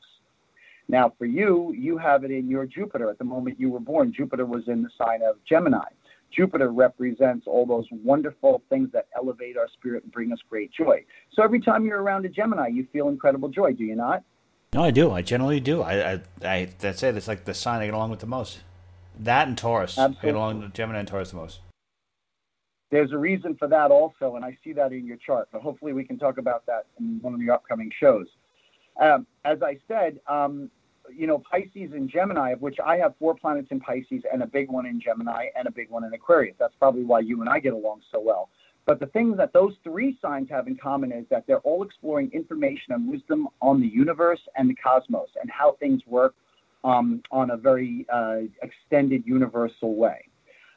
Now, 0.87 1.13
for 1.17 1.25
you, 1.25 1.73
you 1.77 1.97
have 1.97 2.23
it 2.23 2.31
in 2.31 2.49
your 2.49 2.65
Jupiter. 2.65 3.09
At 3.09 3.17
the 3.17 3.23
moment 3.23 3.59
you 3.59 3.69
were 3.69 3.79
born, 3.79 4.11
Jupiter 4.11 4.45
was 4.45 4.67
in 4.67 4.81
the 4.81 4.89
sign 4.97 5.21
of 5.21 5.37
Gemini. 5.47 5.87
Jupiter 6.35 6.71
represents 6.71 7.45
all 7.45 7.65
those 7.65 7.85
wonderful 7.91 8.63
things 8.69 8.89
that 8.93 9.07
elevate 9.15 9.57
our 9.57 9.67
spirit 9.73 10.03
and 10.03 10.11
bring 10.11 10.31
us 10.31 10.39
great 10.49 10.71
joy. 10.71 11.03
So 11.33 11.43
every 11.43 11.59
time 11.59 11.85
you're 11.85 12.01
around 12.01 12.25
a 12.25 12.29
Gemini, 12.29 12.67
you 12.67 12.87
feel 12.91 13.09
incredible 13.09 13.49
joy, 13.49 13.73
do 13.73 13.83
you 13.83 13.95
not? 13.95 14.23
No, 14.73 14.83
I 14.83 14.91
do. 14.91 15.11
I 15.11 15.21
generally 15.21 15.59
do. 15.59 15.81
I, 15.81 16.13
I, 16.13 16.21
I 16.43 16.69
that's 16.79 17.03
it. 17.03 17.17
It's 17.17 17.27
like 17.27 17.43
the 17.43 17.53
sign 17.53 17.81
I 17.81 17.85
get 17.85 17.93
along 17.93 18.09
with 18.09 18.21
the 18.21 18.27
most. 18.27 18.61
That 19.21 19.47
and 19.47 19.57
Taurus. 19.57 19.99
I 19.99 20.07
get 20.09 20.33
along 20.33 20.61
with 20.61 20.73
Gemini 20.73 20.99
and 20.99 21.07
Taurus 21.07 21.29
the 21.29 21.37
most. 21.37 21.59
There's 22.89 23.11
a 23.11 23.17
reason 23.17 23.55
for 23.55 23.67
that 23.67 23.91
also, 23.91 24.35
and 24.35 24.43
I 24.43 24.57
see 24.63 24.73
that 24.73 24.91
in 24.91 25.05
your 25.05 25.17
chart. 25.17 25.47
But 25.51 25.61
hopefully, 25.61 25.93
we 25.93 26.03
can 26.03 26.17
talk 26.17 26.39
about 26.39 26.65
that 26.65 26.87
in 26.99 27.19
one 27.21 27.35
of 27.35 27.41
your 27.41 27.53
upcoming 27.53 27.91
shows. 27.99 28.25
Um, 28.99 29.27
as 29.45 29.61
I 29.61 29.77
said, 29.87 30.19
um, 30.27 30.71
you 31.15 31.27
know, 31.27 31.41
Pisces 31.51 31.93
and 31.93 32.09
Gemini, 32.09 32.51
of 32.51 32.61
which 32.61 32.77
I 32.83 32.97
have 32.97 33.13
four 33.19 33.35
planets 33.35 33.67
in 33.69 33.79
Pisces 33.79 34.23
and 34.31 34.41
a 34.41 34.47
big 34.47 34.71
one 34.71 34.87
in 34.87 34.99
Gemini 34.99 35.45
and 35.55 35.67
a 35.67 35.71
big 35.71 35.89
one 35.91 36.03
in 36.03 36.13
Aquarius. 36.13 36.55
That's 36.59 36.75
probably 36.79 37.03
why 37.03 37.19
you 37.19 37.41
and 37.41 37.49
I 37.49 37.59
get 37.59 37.73
along 37.73 38.01
so 38.11 38.19
well. 38.19 38.49
But 38.85 38.99
the 38.99 39.05
thing 39.05 39.35
that 39.37 39.53
those 39.53 39.75
three 39.83 40.17
signs 40.19 40.49
have 40.49 40.67
in 40.67 40.75
common 40.75 41.11
is 41.11 41.25
that 41.29 41.45
they're 41.45 41.59
all 41.59 41.83
exploring 41.83 42.31
information 42.33 42.93
and 42.93 43.07
wisdom 43.07 43.47
on 43.61 43.79
the 43.79 43.87
universe 43.87 44.41
and 44.57 44.67
the 44.67 44.75
cosmos 44.75 45.29
and 45.39 45.49
how 45.51 45.73
things 45.79 46.01
work 46.07 46.33
um, 46.83 47.21
on 47.31 47.51
a 47.51 47.57
very 47.57 48.05
uh, 48.11 48.39
extended 48.61 49.23
universal 49.25 49.95
way. 49.95 50.25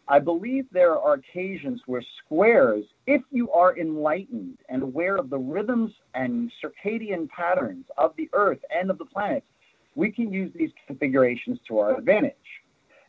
I 0.07 0.19
believe 0.19 0.67
there 0.71 0.99
are 0.99 1.15
occasions 1.15 1.81
where 1.87 2.03
squares, 2.25 2.85
if 3.07 3.23
you 3.31 3.51
are 3.53 3.79
enlightened 3.79 4.59
and 4.69 4.83
aware 4.83 5.17
of 5.17 5.31
the 5.31 5.39
rhythms 5.39 5.93
and 6.15 6.53
circadian 6.63 7.29
patterns 7.31 7.87
of 7.97 8.13
the 8.17 8.29
Earth 8.35 8.59
and 8.71 8.91
of 8.91 8.99
the 8.99 9.07
planets, 9.07 9.47
we 9.95 10.11
can 10.11 10.31
use 10.31 10.53
these 10.55 10.71
configurations 10.87 11.59
to 11.69 11.79
our 11.79 11.97
advantage. 11.97 12.35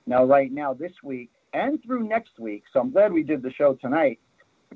Now, 0.06 0.24
right 0.24 0.52
now, 0.52 0.74
this 0.74 0.94
week 1.04 1.32
and 1.54 1.84
through 1.84 2.08
next 2.08 2.40
week, 2.40 2.64
so 2.72 2.80
I'm 2.80 2.92
glad 2.92 3.12
we 3.12 3.24
did 3.24 3.42
the 3.42 3.52
show 3.52 3.74
tonight, 3.74 4.20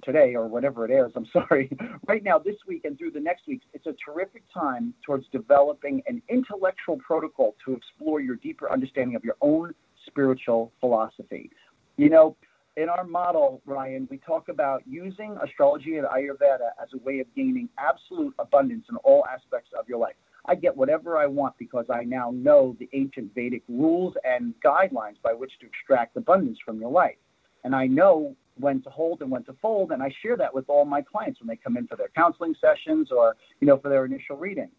today, 0.03 0.35
or 0.35 0.47
whenever 0.47 0.85
it 0.85 0.91
airs, 0.91 1.11
I'm 1.15 1.25
sorry. 1.33 1.69
right 2.07 2.23
now, 2.23 2.39
this 2.39 2.55
week 2.67 2.85
and 2.85 2.97
through 2.97 3.11
the 3.11 3.19
next 3.19 3.47
week, 3.47 3.61
it's 3.73 3.85
a 3.85 3.95
terrific 4.05 4.43
time 4.53 4.93
towards 5.05 5.25
developing 5.31 6.01
an 6.07 6.21
intellectual 6.29 6.97
protocol 6.97 7.55
to 7.65 7.73
explore 7.73 8.19
your 8.21 8.35
deeper 8.35 8.71
understanding 8.71 9.15
of 9.15 9.23
your 9.23 9.35
own 9.41 9.73
spiritual 10.05 10.71
philosophy. 10.79 11.49
You 11.97 12.09
know, 12.09 12.35
in 12.77 12.87
our 12.87 13.03
model, 13.03 13.61
Ryan, 13.65 14.07
we 14.09 14.17
talk 14.17 14.47
about 14.47 14.83
using 14.87 15.37
astrology 15.43 15.97
and 15.97 16.07
Ayurveda 16.07 16.69
as 16.81 16.89
a 16.93 16.97
way 16.99 17.19
of 17.19 17.27
gaining 17.35 17.67
absolute 17.77 18.33
abundance 18.39 18.85
in 18.89 18.95
all 18.97 19.25
aspects 19.25 19.71
of 19.77 19.89
your 19.89 19.99
life. 19.99 20.15
I 20.45 20.55
get 20.55 20.75
whatever 20.75 21.17
I 21.17 21.27
want 21.27 21.55
because 21.59 21.85
I 21.93 22.03
now 22.03 22.31
know 22.33 22.75
the 22.79 22.89
ancient 22.93 23.35
Vedic 23.35 23.63
rules 23.67 24.13
and 24.23 24.53
guidelines 24.65 25.21
by 25.21 25.33
which 25.33 25.51
to 25.59 25.67
extract 25.67 26.15
abundance 26.15 26.57
from 26.65 26.79
your 26.79 26.89
life. 26.89 27.17
And 27.63 27.75
I 27.75 27.87
know 27.87 28.35
when 28.59 28.81
to 28.83 28.89
hold 28.89 29.21
and 29.21 29.31
when 29.31 29.43
to 29.45 29.53
fold, 29.61 29.91
and 29.91 30.03
I 30.03 30.13
share 30.21 30.37
that 30.37 30.53
with 30.53 30.65
all 30.67 30.85
my 30.85 31.01
clients 31.01 31.39
when 31.39 31.47
they 31.47 31.55
come 31.55 31.77
in 31.77 31.87
for 31.87 31.95
their 31.95 32.09
counseling 32.15 32.55
sessions 32.59 33.11
or 33.11 33.35
you 33.59 33.67
know 33.67 33.77
for 33.77 33.89
their 33.89 34.05
initial 34.05 34.37
readings. 34.37 34.71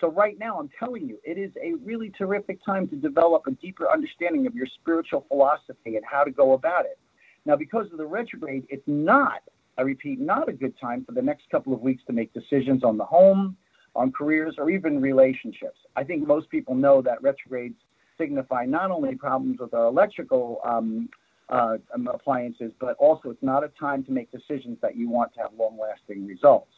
So 0.00 0.10
right 0.10 0.38
now, 0.38 0.58
I'm 0.58 0.70
telling 0.78 1.06
you, 1.06 1.18
it 1.24 1.38
is 1.38 1.52
a 1.62 1.74
really 1.84 2.10
terrific 2.10 2.58
time 2.64 2.88
to 2.88 2.96
develop 2.96 3.44
a 3.46 3.52
deeper 3.52 3.90
understanding 3.90 4.46
of 4.46 4.54
your 4.54 4.66
spiritual 4.66 5.24
philosophy 5.28 5.96
and 5.96 6.04
how 6.04 6.24
to 6.24 6.30
go 6.30 6.52
about 6.52 6.84
it. 6.84 6.98
Now, 7.46 7.56
because 7.56 7.86
of 7.92 7.98
the 7.98 8.06
retrograde, 8.06 8.66
it's 8.68 8.86
not, 8.86 9.42
I 9.78 9.82
repeat, 9.82 10.20
not 10.20 10.48
a 10.48 10.52
good 10.52 10.74
time 10.80 11.04
for 11.04 11.12
the 11.12 11.22
next 11.22 11.48
couple 11.50 11.72
of 11.72 11.80
weeks 11.80 12.02
to 12.06 12.12
make 12.12 12.32
decisions 12.32 12.82
on 12.82 12.96
the 12.96 13.04
home, 13.04 13.56
on 13.94 14.10
careers, 14.10 14.56
or 14.58 14.70
even 14.70 15.00
relationships. 15.00 15.78
I 15.94 16.04
think 16.04 16.26
most 16.26 16.50
people 16.50 16.74
know 16.74 17.00
that 17.02 17.22
retrogrades 17.22 17.76
signify 18.18 18.64
not 18.64 18.90
only 18.90 19.14
problems 19.14 19.58
with 19.60 19.74
our 19.74 19.86
electrical 19.86 20.60
um, 20.64 21.08
uh, 21.48 21.76
um, 21.94 22.08
appliances, 22.08 22.72
but 22.80 22.96
also 22.96 23.30
it's 23.30 23.42
not 23.42 23.64
a 23.64 23.68
time 23.78 24.04
to 24.04 24.12
make 24.12 24.30
decisions 24.30 24.78
that 24.82 24.96
you 24.96 25.08
want 25.08 25.32
to 25.34 25.40
have 25.40 25.50
long 25.58 25.78
lasting 25.78 26.26
results. 26.26 26.72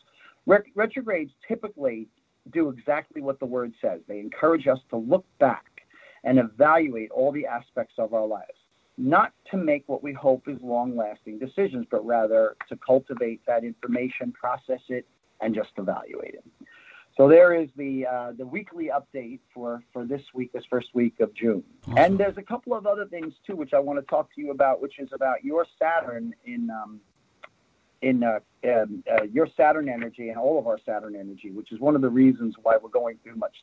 retrogrades 0.74 1.30
typically 1.46 2.08
do 2.52 2.70
exactly 2.70 3.22
what 3.22 3.38
the 3.40 3.46
word 3.46 3.72
says. 3.80 4.00
They 4.08 4.18
encourage 4.18 4.66
us 4.66 4.78
to 4.90 4.96
look 4.96 5.24
back 5.38 5.64
and 6.24 6.38
evaluate 6.38 7.10
all 7.10 7.32
the 7.32 7.46
aspects 7.46 7.94
of 7.98 8.12
our 8.12 8.26
lives, 8.26 8.58
not 8.98 9.32
to 9.50 9.56
make 9.56 9.84
what 9.86 10.02
we 10.02 10.12
hope 10.12 10.48
is 10.48 10.58
long 10.62 10.96
lasting 10.96 11.38
decisions, 11.38 11.86
but 11.90 12.04
rather 12.04 12.56
to 12.68 12.76
cultivate 12.84 13.40
that 13.46 13.64
information, 13.64 14.32
process 14.32 14.80
it, 14.88 15.06
and 15.40 15.54
just 15.54 15.70
evaluate 15.76 16.34
it. 16.34 16.44
So 17.16 17.28
there 17.28 17.54
is 17.54 17.70
the 17.76 18.06
uh, 18.06 18.32
the 18.36 18.46
weekly 18.46 18.90
update 18.94 19.40
for 19.54 19.82
for 19.92 20.04
this 20.04 20.20
week, 20.34 20.52
this 20.52 20.64
first 20.68 20.88
week 20.94 21.18
of 21.20 21.32
June. 21.34 21.64
Awesome. 21.84 21.98
And 21.98 22.18
there's 22.18 22.36
a 22.36 22.42
couple 22.42 22.74
of 22.74 22.86
other 22.86 23.06
things 23.06 23.32
too, 23.46 23.56
which 23.56 23.72
I 23.72 23.78
want 23.78 23.98
to 23.98 24.04
talk 24.06 24.34
to 24.34 24.40
you 24.40 24.50
about, 24.50 24.82
which 24.82 24.98
is 24.98 25.08
about 25.14 25.42
your 25.42 25.66
Saturn 25.78 26.34
in 26.44 26.68
um, 26.70 27.00
in 28.02 28.22
uh, 28.22 28.40
um, 28.64 29.02
uh, 29.10 29.22
your 29.32 29.48
Saturn 29.56 29.88
energy 29.88 30.28
and 30.28 30.36
all 30.36 30.58
of 30.58 30.66
our 30.66 30.78
Saturn 30.84 31.16
energy, 31.16 31.52
which 31.52 31.72
is 31.72 31.80
one 31.80 31.96
of 31.96 32.02
the 32.02 32.10
reasons 32.10 32.54
why 32.62 32.76
we're 32.76 32.90
going 32.90 33.18
through 33.22 33.36
much 33.36 33.56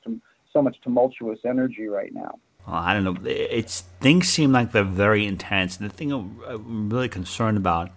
so 0.52 0.62
much 0.62 0.78
tumultuous 0.82 1.40
energy 1.46 1.88
right 1.88 2.14
now. 2.14 2.40
Well, 2.66 2.78
I 2.78 2.94
don't 2.94 3.04
know. 3.04 3.18
It's 3.30 3.82
things 4.00 4.30
seem 4.30 4.52
like 4.52 4.72
they're 4.72 4.84
very 4.84 5.28
intense. 5.28 5.78
The 5.78 5.90
thing 5.90 6.12
I'm 6.12 6.90
really 6.90 7.10
concerned 7.10 7.58
about 7.58 7.92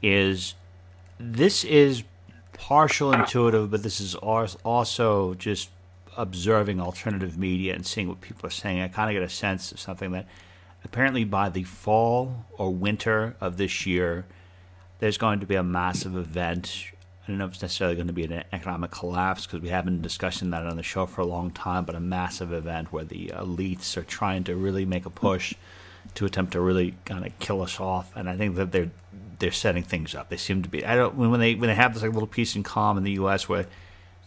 is 0.00 0.54
this 1.18 1.64
is 1.64 2.04
partial 2.64 3.12
intuitive, 3.12 3.70
but 3.70 3.82
this 3.82 4.00
is 4.00 4.14
also 4.14 5.34
just 5.34 5.68
observing 6.16 6.80
alternative 6.80 7.36
media 7.36 7.74
and 7.74 7.84
seeing 7.84 8.08
what 8.08 8.22
people 8.22 8.46
are 8.46 8.50
saying. 8.50 8.80
I 8.80 8.88
kind 8.88 9.10
of 9.10 9.14
get 9.14 9.22
a 9.22 9.28
sense 9.28 9.70
of 9.70 9.78
something 9.78 10.12
that 10.12 10.26
apparently 10.82 11.24
by 11.24 11.50
the 11.50 11.64
fall 11.64 12.46
or 12.56 12.72
winter 12.72 13.36
of 13.38 13.58
this 13.58 13.84
year 13.84 14.24
there's 14.98 15.18
going 15.18 15.40
to 15.40 15.46
be 15.46 15.56
a 15.56 15.62
massive 15.62 16.16
event. 16.16 16.86
I 17.24 17.26
don't 17.26 17.36
know 17.36 17.44
if 17.44 17.52
it's 17.52 17.60
necessarily 17.60 17.96
going 17.96 18.06
to 18.06 18.14
be 18.14 18.24
an 18.24 18.44
economic 18.50 18.90
collapse 18.90 19.44
because 19.44 19.60
we 19.60 19.68
haven't 19.68 19.96
been 19.96 20.02
discussing 20.02 20.48
that 20.52 20.64
on 20.64 20.78
the 20.78 20.82
show 20.82 21.04
for 21.04 21.20
a 21.20 21.26
long 21.26 21.50
time, 21.50 21.84
but 21.84 21.94
a 21.94 22.00
massive 22.00 22.50
event 22.50 22.94
where 22.94 23.04
the 23.04 23.26
elites 23.34 23.94
are 23.98 24.04
trying 24.04 24.42
to 24.44 24.56
really 24.56 24.86
make 24.86 25.04
a 25.04 25.10
push 25.10 25.52
to 26.14 26.24
attempt 26.24 26.52
to 26.52 26.62
really 26.62 26.94
kind 27.04 27.26
of 27.26 27.38
kill 27.40 27.60
us 27.60 27.78
off. 27.78 28.10
And 28.16 28.26
I 28.30 28.38
think 28.38 28.56
that 28.56 28.72
they're 28.72 28.90
they're 29.38 29.52
setting 29.52 29.82
things 29.82 30.14
up. 30.14 30.28
They 30.28 30.36
seem 30.36 30.62
to 30.62 30.68
be. 30.68 30.84
I 30.84 30.96
don't 30.96 31.14
when 31.16 31.40
they 31.40 31.54
when 31.54 31.68
they 31.68 31.74
have 31.74 31.94
this 31.94 32.02
like 32.02 32.12
little 32.12 32.26
peace 32.26 32.54
and 32.54 32.64
calm 32.64 32.96
in 32.98 33.04
the 33.04 33.12
U.S. 33.12 33.48
where 33.48 33.66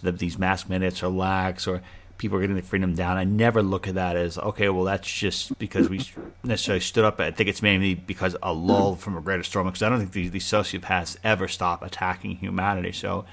the, 0.02 0.12
these 0.12 0.38
mask 0.38 0.70
minutes 0.70 1.04
are 1.04 1.10
lax 1.10 1.68
or 1.68 1.82
people 2.18 2.38
are 2.38 2.42
getting 2.42 2.56
the 2.56 2.62
freedom 2.62 2.96
down. 2.96 3.18
I 3.18 3.24
never 3.24 3.62
look 3.62 3.88
at 3.88 3.96
that 3.96 4.16
as 4.16 4.38
okay. 4.38 4.70
Well, 4.70 4.84
that's 4.84 5.12
just 5.12 5.58
because 5.60 5.90
we 5.90 6.02
necessarily 6.44 6.82
stood 6.82 7.06
up. 7.06 7.20
I 7.20 7.32
think 7.32 7.50
it's 7.50 7.62
mainly 7.62 7.94
because 7.94 8.36
a 8.42 8.54
lull 8.54 8.96
from 8.96 9.18
a 9.18 9.22
greater 9.22 9.44
storm. 9.44 9.68
Because 9.68 9.84
I 9.84 9.90
don't 9.90 10.00
think 10.00 10.12
these, 10.12 10.32
these 10.32 10.46
sociopaths 10.46 11.18
ever 11.24 11.48
stop 11.48 11.84
attacking 11.84 12.38
humanity. 12.38 12.92
So, 12.92 13.26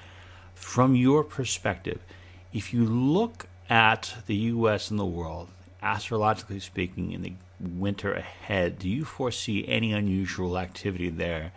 from 0.53 0.95
your 0.95 1.23
perspective, 1.23 2.01
if 2.53 2.73
you 2.73 2.85
look 2.85 3.47
at 3.69 4.15
the 4.27 4.35
U.S. 4.35 4.91
and 4.91 4.99
the 4.99 5.05
world, 5.05 5.49
astrologically 5.81 6.59
speaking, 6.59 7.11
in 7.11 7.21
the 7.21 7.33
winter 7.59 8.13
ahead, 8.13 8.79
do 8.79 8.89
you 8.89 9.05
foresee 9.05 9.67
any 9.67 9.93
unusual 9.93 10.57
activity 10.57 11.09
there 11.09 11.51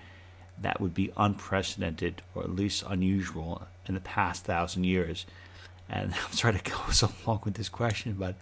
that 0.62 0.81
would 0.81 0.95
be 0.95 1.12
unprecedented 1.17 2.23
or 2.35 2.43
at 2.43 2.50
least 2.50 2.85
unusual 2.87 3.67
in 3.87 3.95
the 3.95 4.00
past 4.00 4.45
thousand 4.45 4.85
years? 4.85 5.27
And 5.88 6.15
I'm 6.27 6.33
sorry 6.33 6.59
to 6.59 6.71
go 6.71 6.79
so 6.93 7.11
long 7.27 7.41
with 7.45 7.55
this 7.55 7.69
question, 7.69 8.17
but 8.19 8.35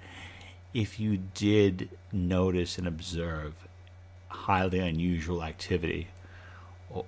if 0.75 1.00
you 1.00 1.16
did 1.35 1.88
notice 2.12 2.78
and 2.78 2.87
observe 2.87 3.54
highly 4.28 4.78
unusual 4.78 5.42
activity 5.42 6.08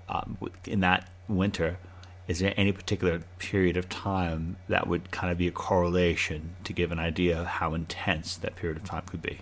um, 0.08 0.38
in 0.64 0.80
that 0.80 1.10
winter, 1.28 1.78
is 2.26 2.40
there 2.40 2.52
any 2.56 2.72
particular 2.72 3.22
period 3.38 3.76
of 3.76 3.88
time 3.88 4.56
that 4.68 4.86
would 4.86 5.10
kind 5.10 5.32
of 5.32 5.38
be 5.38 5.48
a 5.48 5.50
correlation 5.50 6.56
to 6.64 6.72
give 6.72 6.92
an 6.92 6.98
idea 6.98 7.40
of 7.40 7.46
how 7.46 7.74
intense 7.74 8.36
that 8.36 8.56
period 8.56 8.76
of 8.76 8.84
time 8.84 9.02
could 9.06 9.22
be? 9.22 9.38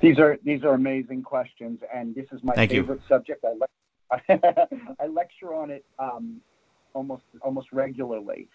These 0.00 0.18
are 0.18 0.38
these 0.42 0.64
are 0.64 0.72
amazing 0.72 1.22
questions, 1.22 1.80
and 1.94 2.14
this 2.14 2.24
is 2.32 2.42
my 2.42 2.54
Thank 2.54 2.70
favorite 2.70 3.00
you. 3.02 3.08
subject. 3.08 3.44
I, 3.44 3.48
le- 3.48 3.66
I 4.28 5.06
lecture 5.06 5.54
on 5.54 5.70
it 5.70 5.84
um, 5.98 6.40
almost 6.94 7.24
almost 7.42 7.68
regularly. 7.72 8.48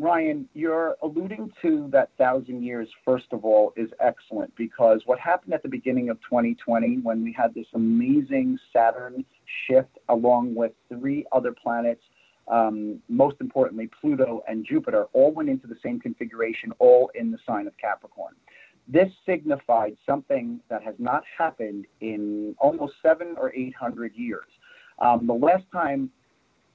Ryan, 0.00 0.48
you're 0.54 0.96
alluding 1.02 1.50
to 1.60 1.88
that 1.90 2.10
thousand 2.18 2.62
years, 2.62 2.88
first 3.04 3.26
of 3.32 3.44
all, 3.44 3.72
is 3.76 3.90
excellent 3.98 4.54
because 4.54 5.02
what 5.06 5.18
happened 5.18 5.54
at 5.54 5.62
the 5.64 5.68
beginning 5.68 6.08
of 6.08 6.18
2020 6.18 6.98
when 7.02 7.24
we 7.24 7.32
had 7.32 7.52
this 7.52 7.66
amazing 7.74 8.58
Saturn 8.72 9.24
shift 9.66 9.98
along 10.08 10.54
with 10.54 10.70
three 10.88 11.26
other 11.32 11.52
planets, 11.52 12.02
um, 12.46 13.00
most 13.08 13.36
importantly, 13.40 13.90
Pluto 14.00 14.40
and 14.46 14.64
Jupiter, 14.64 15.06
all 15.14 15.32
went 15.32 15.48
into 15.48 15.66
the 15.66 15.76
same 15.82 15.98
configuration, 15.98 16.72
all 16.78 17.10
in 17.16 17.32
the 17.32 17.38
sign 17.44 17.66
of 17.66 17.76
Capricorn. 17.76 18.34
This 18.86 19.08
signified 19.26 19.96
something 20.06 20.60
that 20.70 20.82
has 20.82 20.94
not 20.98 21.24
happened 21.36 21.86
in 22.00 22.54
almost 22.58 22.94
seven 23.02 23.34
or 23.36 23.52
eight 23.52 23.74
hundred 23.74 24.14
years. 24.14 24.46
Um, 25.00 25.26
the 25.26 25.32
last 25.34 25.64
time 25.72 26.10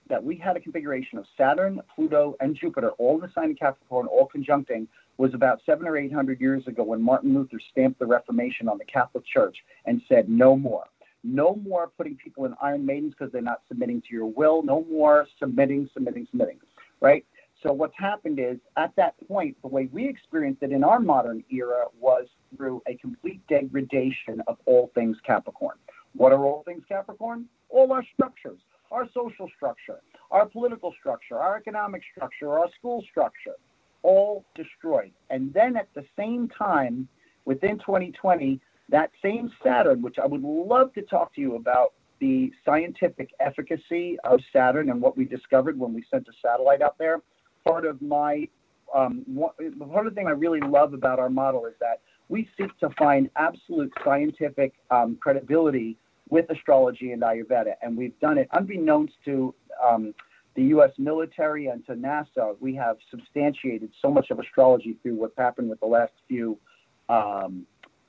that 0.10 0.24
we 0.24 0.36
had 0.36 0.58
a 0.58 0.60
configuration 0.60 1.18
of 1.18 1.26
Saturn, 1.38 1.82
Pluto, 1.96 2.36
and 2.40 2.56
Jupiter, 2.56 2.90
all 2.98 3.16
in 3.16 3.22
the 3.22 3.32
sign 3.34 3.52
of 3.52 3.58
Capricorn, 3.58 4.08
all 4.08 4.28
conjuncting, 4.28 4.88
was 5.18 5.34
about 5.34 5.62
seven 5.66 5.88
or 5.88 5.98
eight 5.98 6.12
hundred 6.12 6.42
years 6.42 6.68
ago 6.68 6.84
when 6.84 7.02
Martin 7.02 7.34
Luther 7.34 7.60
stamped 7.72 8.00
the 8.00 8.06
Reformation 8.06 8.68
on 8.68 8.78
the 8.78 8.86
Catholic 8.86 9.26
Church 9.26 9.58
and 9.86 10.02
said, 10.10 10.28
no 10.28 10.56
more. 10.56 10.86
No 11.24 11.56
more 11.56 11.92
putting 11.96 12.18
people 12.18 12.46
in 12.46 12.54
Iron 12.62 12.86
Maidens 12.86 13.14
because 13.18 13.32
they're 13.32 13.42
not 13.42 13.62
submitting 13.70 14.02
to 14.02 14.08
your 14.12 14.26
will. 14.26 14.62
No 14.62 14.86
more 14.92 15.26
submitting, 15.40 15.90
submitting, 15.94 16.28
submitting. 16.32 16.60
Right? 17.00 17.26
So 17.62 17.72
what's 17.72 17.94
happened 17.98 18.40
is 18.40 18.58
at 18.76 18.94
that 18.98 19.16
point, 19.26 19.56
the 19.62 19.70
way 19.70 19.88
we 19.94 20.08
experienced 20.08 20.64
it 20.64 20.74
in 20.74 20.84
our 20.84 21.00
modern 21.00 21.46
era 21.50 21.86
was 22.00 22.26
through 22.58 22.82
a 22.88 22.96
complete 22.96 23.40
degradation 23.48 24.42
of 24.48 24.58
all 24.66 24.92
things 24.94 25.16
Capricorn. 25.26 25.78
What 26.16 26.32
are 26.32 26.44
all 26.46 26.64
things 26.64 26.84
Capricorn? 26.88 27.46
All 27.70 27.92
our 27.92 28.04
structures 28.14 28.60
our 28.94 29.10
social 29.14 29.50
structure, 29.56 30.00
our 30.32 30.46
political 30.46 30.94
structure, 31.00 31.40
our 31.40 31.58
economic 31.58 32.04
structure, 32.16 32.58
our 32.58 32.70
school 32.78 33.04
structure, 33.10 33.56
all 34.04 34.46
destroyed. 34.56 35.12
And 35.30 35.52
then 35.54 35.76
at 35.76 35.88
the 35.96 36.06
same 36.16 36.48
time, 36.48 37.08
within 37.46 37.80
2020, 37.80 38.62
that 38.90 39.10
same 39.22 39.52
Saturn, 39.64 40.02
which 40.02 40.20
I 40.20 40.28
would 40.28 40.44
love 40.44 40.94
to 40.94 41.02
talk 41.02 41.34
to 41.36 41.42
you 41.42 41.56
about 41.56 41.94
the 42.20 42.54
scientific 42.64 43.32
efficacy 43.40 44.18
of 44.24 44.40
Saturn 44.54 44.90
and 44.92 45.02
what 45.02 45.18
we 45.18 45.26
discovered 45.26 45.78
when 45.78 45.94
we 45.94 46.06
sent 46.12 46.28
a 46.28 46.32
satellite 46.42 46.82
out 46.82 46.98
there. 47.00 47.22
Part 47.68 47.86
of 47.86 48.02
my 48.02 48.48
um, 48.94 49.26
part 49.92 50.06
of 50.06 50.14
the 50.14 50.16
thing 50.16 50.28
I 50.28 50.32
really 50.32 50.60
love 50.60 50.94
about 50.94 51.18
our 51.18 51.30
model 51.30 51.66
is 51.66 51.74
that 51.80 52.02
we 52.30 52.48
seek 52.58 52.78
to 52.80 52.92
find 52.92 53.30
absolute 53.36 53.92
scientific 54.06 54.74
um, 54.92 55.18
credibility 55.20 55.98
with 56.34 56.50
astrology 56.50 57.12
and 57.12 57.22
Ayurveda. 57.22 57.76
And 57.84 57.96
we've 57.96 58.20
done 58.20 58.40
it 58.40 58.48
unbeknownst 58.54 59.14
to 59.26 59.54
um, 59.88 60.16
the 60.56 60.64
U.S. 60.64 60.90
military 60.98 61.68
and 61.68 61.86
to 61.86 61.94
NASA. 61.94 62.56
We 62.60 62.74
have 62.74 62.98
substantiated 63.12 63.92
so 64.02 64.10
much 64.10 64.32
of 64.32 64.40
astrology 64.40 64.98
through 65.04 65.14
what's 65.14 65.38
happened 65.38 65.70
with 65.70 65.80
the 65.80 65.86
last 65.86 66.14
few 66.28 66.58
um, 67.08 67.68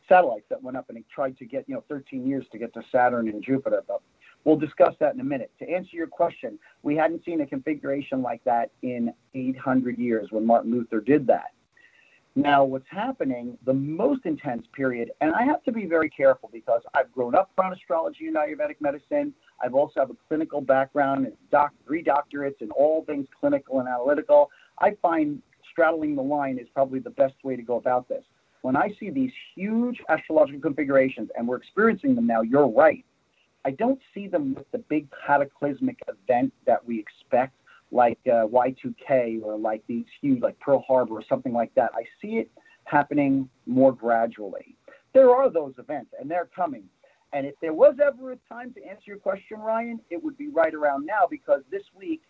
satellites 0.09 0.47
that 0.49 0.62
went 0.62 0.75
up 0.75 0.88
and 0.88 1.04
tried 1.14 1.37
to 1.37 1.45
get, 1.45 1.69
you 1.69 1.75
know, 1.75 1.85
13 1.90 2.26
years 2.26 2.47
to 2.52 2.57
get 2.57 2.73
to 2.73 2.83
Saturn 2.90 3.28
and 3.28 3.45
Jupiter. 3.45 3.83
But 3.87 4.00
we'll 4.45 4.57
discuss 4.57 4.95
that 5.00 5.12
in 5.12 5.21
a 5.21 5.25
minute. 5.25 5.52
To 5.59 5.69
answer 5.69 5.95
your 5.95 6.07
question, 6.07 6.59
we 6.83 6.97
hadn't 6.97 7.26
seen 7.26 7.43
a 7.43 7.47
configuration 7.47 8.23
like 8.23 8.43
that 8.45 8.71
in 8.81 9.12
800 9.35 9.99
years 9.99 10.28
when 10.31 10.47
Martin 10.47 10.71
Luther 10.71 11.02
did 11.02 11.26
that. 11.26 11.52
Now, 12.37 12.64
what's 12.64 12.88
happening, 12.91 13.57
the 13.64 13.73
most 13.73 14.26
intense 14.26 14.67
period, 14.73 15.12
and 15.21 15.33
I 15.33 15.45
have 15.45 15.62
to 15.64 15.73
be 15.73 15.87
very 15.87 16.11
careful 16.11 16.50
because 16.53 16.83
I've 16.93 17.12
grown 17.12 17.37
up 17.37 17.53
around 17.57 17.75
astrology 17.75 18.26
and 18.26 18.37
Ayurvedic 18.37 18.81
medicine. 18.81 19.33
I've 19.62 19.75
also 19.75 20.00
have 20.00 20.11
a 20.11 20.17
clinical 20.26 20.61
background 20.61 21.26
and 21.26 21.37
doc, 21.53 21.73
three 21.87 22.03
doctorates 22.03 22.61
in 22.61 22.73
all 22.73 23.05
things 23.05 23.29
clinical 23.38 23.79
and 23.79 23.88
analytical. 23.88 24.50
I 24.81 24.97
find 25.00 25.41
straddling 25.71 26.17
the 26.17 26.23
line 26.23 26.59
is 26.59 26.67
probably 26.75 26.99
the 26.99 27.11
best 27.11 27.35
way 27.45 27.55
to 27.55 27.62
go 27.62 27.76
about 27.76 28.09
this. 28.09 28.25
When 28.62 28.76
I 28.76 28.93
see 28.99 29.11
these 29.11 29.33
huge 29.55 30.00
astrological 30.09 30.61
configurations, 30.61 31.31
and 31.37 31.47
we're 31.47 31.57
experiencing 31.57 32.17
them 32.17 32.26
now, 32.26 32.41
you're 32.41 32.67
right. 32.67 33.05
I 33.64 33.71
don't 33.71 34.00
see 34.12 34.26
them 34.26 34.55
with 34.55 34.69
the 34.73 34.79
big 34.79 35.07
cataclysmic 35.25 35.99
event 36.09 36.53
that 36.67 36.85
we 36.85 36.99
expect, 36.99 37.55
like 37.95 38.19
uh, 38.27 38.47
Y2K 38.47 39.43
or 39.43 39.57
like 39.57 39.83
these 39.87 40.05
huge, 40.21 40.43
like 40.43 40.59
Pearl 40.59 40.85
Harbor 40.87 41.15
or 41.15 41.25
something 41.29 41.53
like 41.53 41.73
that. 41.77 41.93
I 41.95 42.03
see 42.21 42.39
it 42.39 42.51
happening 42.85 43.49
more 43.67 43.93
gradually. 43.93 44.77
There 45.15 45.31
are 45.31 45.49
those 45.49 45.75
events, 45.79 46.11
and 46.21 46.29
they're 46.29 46.51
coming. 46.55 46.85
And 47.33 47.47
if 47.47 47.55
there 47.61 47.73
was 47.73 47.95
ever 48.05 48.33
a 48.33 48.37
time 48.49 48.75
to 48.75 48.85
answer 48.85 49.05
your 49.07 49.19
question, 49.19 49.61
Ryan, 49.61 50.01
it 50.11 50.23
would 50.23 50.37
be 50.37 50.49
right 50.49 50.75
around 50.75 51.07
now 51.07 51.27
because 51.31 51.63
this 51.71 51.83
week 51.97 52.23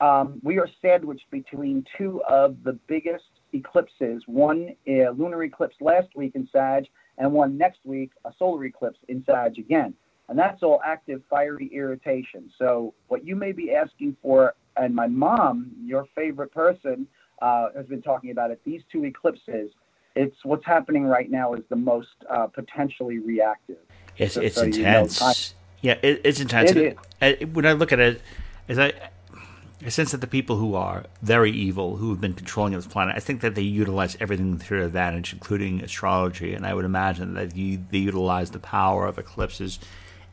um, 0.00 0.40
we 0.42 0.58
are 0.58 0.68
sandwiched 0.82 1.30
between 1.30 1.84
two 1.96 2.22
of 2.28 2.56
the 2.64 2.78
biggest 2.86 3.24
eclipses 3.54 4.22
one 4.26 4.70
a 4.86 5.08
lunar 5.16 5.42
eclipse 5.44 5.76
last 5.80 6.08
week 6.14 6.32
in 6.34 6.48
Sag, 6.52 6.86
and 7.18 7.32
one 7.32 7.56
next 7.56 7.80
week, 7.84 8.10
a 8.24 8.30
solar 8.38 8.64
eclipse 8.64 8.98
in 9.08 9.24
Sag 9.24 9.58
again. 9.58 9.94
And 10.28 10.38
that's 10.38 10.62
all 10.62 10.80
active 10.84 11.22
fiery 11.28 11.70
irritation. 11.74 12.50
So, 12.58 12.94
what 13.08 13.24
you 13.26 13.36
may 13.36 13.52
be 13.52 13.74
asking 13.74 14.16
for, 14.22 14.54
and 14.76 14.94
my 14.94 15.06
mom, 15.06 15.72
your 15.84 16.06
favorite 16.14 16.52
person, 16.52 17.06
uh, 17.40 17.68
has 17.76 17.86
been 17.86 18.02
talking 18.02 18.30
about 18.30 18.50
it, 18.50 18.60
these 18.64 18.82
two 18.90 19.04
eclipses, 19.04 19.70
it's 20.14 20.36
what's 20.44 20.64
happening 20.64 21.04
right 21.04 21.30
now 21.30 21.54
is 21.54 21.62
the 21.68 21.76
most 21.76 22.08
uh, 22.28 22.46
potentially 22.46 23.18
reactive. 23.18 23.78
It's, 24.18 24.36
it's 24.36 24.56
so 24.56 24.64
intense. 24.64 25.20
You 25.20 25.26
know, 25.26 25.94
yeah, 26.02 26.08
it, 26.08 26.20
it's 26.24 26.40
intense. 26.40 26.72
It 26.72 26.98
is. 27.20 27.48
When 27.52 27.66
I 27.66 27.72
look 27.72 27.92
at 27.92 27.98
it, 27.98 28.20
as 28.68 28.78
I, 28.78 28.92
I 29.84 29.88
sense 29.88 30.12
that 30.12 30.20
the 30.20 30.26
people 30.26 30.56
who 30.56 30.74
are 30.74 31.04
very 31.22 31.50
evil, 31.50 31.96
who 31.96 32.10
have 32.10 32.20
been 32.20 32.34
controlling 32.34 32.74
this 32.74 32.86
planet, 32.86 33.16
I 33.16 33.20
think 33.20 33.40
that 33.40 33.54
they 33.54 33.62
utilize 33.62 34.16
everything 34.20 34.58
to 34.58 34.68
their 34.68 34.84
advantage, 34.84 35.32
including 35.32 35.80
astrology. 35.80 36.54
And 36.54 36.66
I 36.66 36.74
would 36.74 36.84
imagine 36.84 37.34
that 37.34 37.56
you, 37.56 37.82
they 37.90 37.98
utilize 37.98 38.50
the 38.50 38.60
power 38.60 39.06
of 39.06 39.18
eclipses 39.18 39.78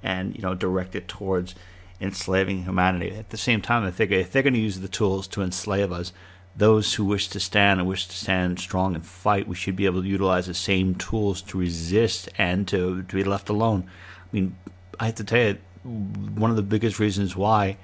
and 0.03 0.35
you 0.35 0.41
know 0.41 0.55
direct 0.55 0.95
it 0.95 1.07
towards 1.07 1.55
enslaving 2.01 2.63
humanity. 2.63 3.15
At 3.15 3.29
the 3.29 3.37
same 3.37 3.61
time, 3.61 3.83
I 3.83 3.91
think 3.91 4.11
if 4.11 4.31
they're 4.31 4.43
going 4.43 4.53
to 4.53 4.59
use 4.59 4.79
the 4.79 4.87
tools 4.87 5.27
to 5.27 5.41
enslave 5.41 5.91
us, 5.91 6.13
those 6.55 6.93
who 6.95 7.05
wish 7.05 7.27
to 7.29 7.39
stand 7.39 7.79
and 7.79 7.87
wish 7.87 8.07
to 8.07 8.15
stand 8.15 8.59
strong 8.59 8.95
and 8.95 9.05
fight, 9.05 9.47
we 9.47 9.55
should 9.55 9.75
be 9.75 9.85
able 9.85 10.01
to 10.01 10.07
utilize 10.07 10.47
the 10.47 10.53
same 10.53 10.95
tools 10.95 11.41
to 11.43 11.57
resist 11.57 12.29
and 12.37 12.67
to, 12.67 13.03
to 13.03 13.15
be 13.15 13.23
left 13.23 13.49
alone. 13.49 13.89
I 14.21 14.35
mean, 14.35 14.55
I 14.99 15.07
have 15.07 15.15
to 15.15 15.23
tell 15.23 15.39
you, 15.39 15.57
one 15.83 16.49
of 16.49 16.57
the 16.57 16.63
biggest 16.63 16.99
reasons 16.99 17.35
why 17.35 17.77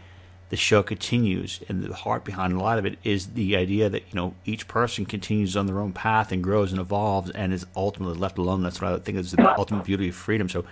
the 0.50 0.58
show 0.58 0.84
continues 0.84 1.62
and 1.68 1.84
the 1.84 1.94
heart 1.94 2.24
behind 2.24 2.54
a 2.54 2.60
lot 2.60 2.78
of 2.78 2.86
it 2.86 3.00
is 3.04 3.28
the 3.28 3.56
idea 3.56 3.90
that 3.90 4.04
you 4.04 4.14
know 4.14 4.36
each 4.46 4.68
person 4.68 5.06
continues 5.06 5.58
on 5.58 5.66
their 5.66 5.80
own 5.80 5.92
path 5.92 6.32
and 6.32 6.44
grows 6.44 6.72
and 6.72 6.80
evolves 6.80 7.32
and 7.32 7.52
is 7.52 7.66
ultimately 7.76 8.18
left 8.18 8.38
alone. 8.38 8.62
That's 8.62 8.80
what 8.80 8.94
I 8.94 8.98
think 9.00 9.18
is 9.18 9.32
the 9.32 9.58
ultimate 9.58 9.86
beauty 9.86 10.10
of 10.10 10.16
freedom. 10.16 10.48
So 10.48 10.66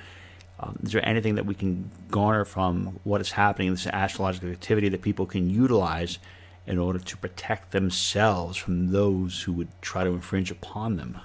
um, 0.64 0.80
is 0.84 0.92
there 0.92 1.08
anything 1.08 1.36
that 1.36 1.46
we 1.46 1.56
can 1.56 1.90
garner 2.10 2.46
from 2.46 3.00
what 3.04 3.22
is 3.22 3.32
happening 3.32 3.68
in 3.68 3.74
this 3.74 3.88
astrological 3.88 4.50
activity 4.50 4.90
that 4.90 5.02
people 5.02 5.26
can 5.26 5.50
utilize 5.50 6.20
in 6.66 6.78
order 6.78 7.00
to 7.00 7.18
protect 7.18 7.72
themselves 7.72 8.58
from 8.58 8.92
those 8.92 9.42
who 9.42 9.52
would 9.54 9.68
try 9.82 10.04
to 10.04 10.12
infringe 10.12 10.52
upon 10.52 10.96
them? 10.96 11.20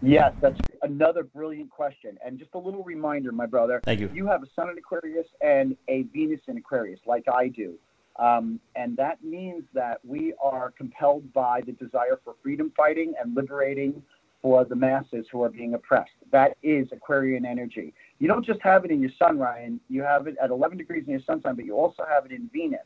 Yes, 0.00 0.32
that's 0.40 0.60
another 0.82 1.24
brilliant 1.24 1.70
question. 1.70 2.18
And 2.24 2.38
just 2.38 2.50
a 2.54 2.58
little 2.58 2.84
reminder, 2.84 3.32
my 3.32 3.46
brother. 3.46 3.80
Thank 3.84 4.00
you. 4.00 4.10
You 4.14 4.26
have 4.26 4.42
a 4.42 4.46
Sun 4.54 4.68
in 4.68 4.78
Aquarius 4.78 5.26
and 5.40 5.76
a 5.88 6.02
Venus 6.02 6.40
in 6.46 6.58
Aquarius, 6.58 7.00
like 7.06 7.24
I 7.26 7.48
do. 7.48 7.74
Um, 8.16 8.60
and 8.76 8.96
that 8.96 9.24
means 9.24 9.64
that 9.72 9.98
we 10.04 10.34
are 10.40 10.72
compelled 10.76 11.32
by 11.32 11.62
the 11.62 11.72
desire 11.72 12.20
for 12.22 12.34
freedom 12.42 12.70
fighting 12.76 13.14
and 13.20 13.34
liberating 13.34 14.02
for 14.40 14.64
the 14.64 14.76
masses 14.76 15.26
who 15.32 15.42
are 15.42 15.48
being 15.48 15.72
oppressed. 15.72 16.12
That 16.34 16.56
is 16.64 16.88
Aquarian 16.90 17.46
energy. 17.46 17.94
You 18.18 18.26
don't 18.26 18.44
just 18.44 18.60
have 18.60 18.84
it 18.84 18.90
in 18.90 19.00
your 19.00 19.12
sun, 19.20 19.38
Ryan. 19.38 19.78
You 19.88 20.02
have 20.02 20.26
it 20.26 20.34
at 20.42 20.50
11 20.50 20.76
degrees 20.76 21.04
in 21.06 21.12
your 21.12 21.20
sun 21.24 21.40
sign, 21.40 21.54
but 21.54 21.64
you 21.64 21.76
also 21.76 22.02
have 22.10 22.26
it 22.26 22.32
in 22.32 22.50
Venus. 22.52 22.80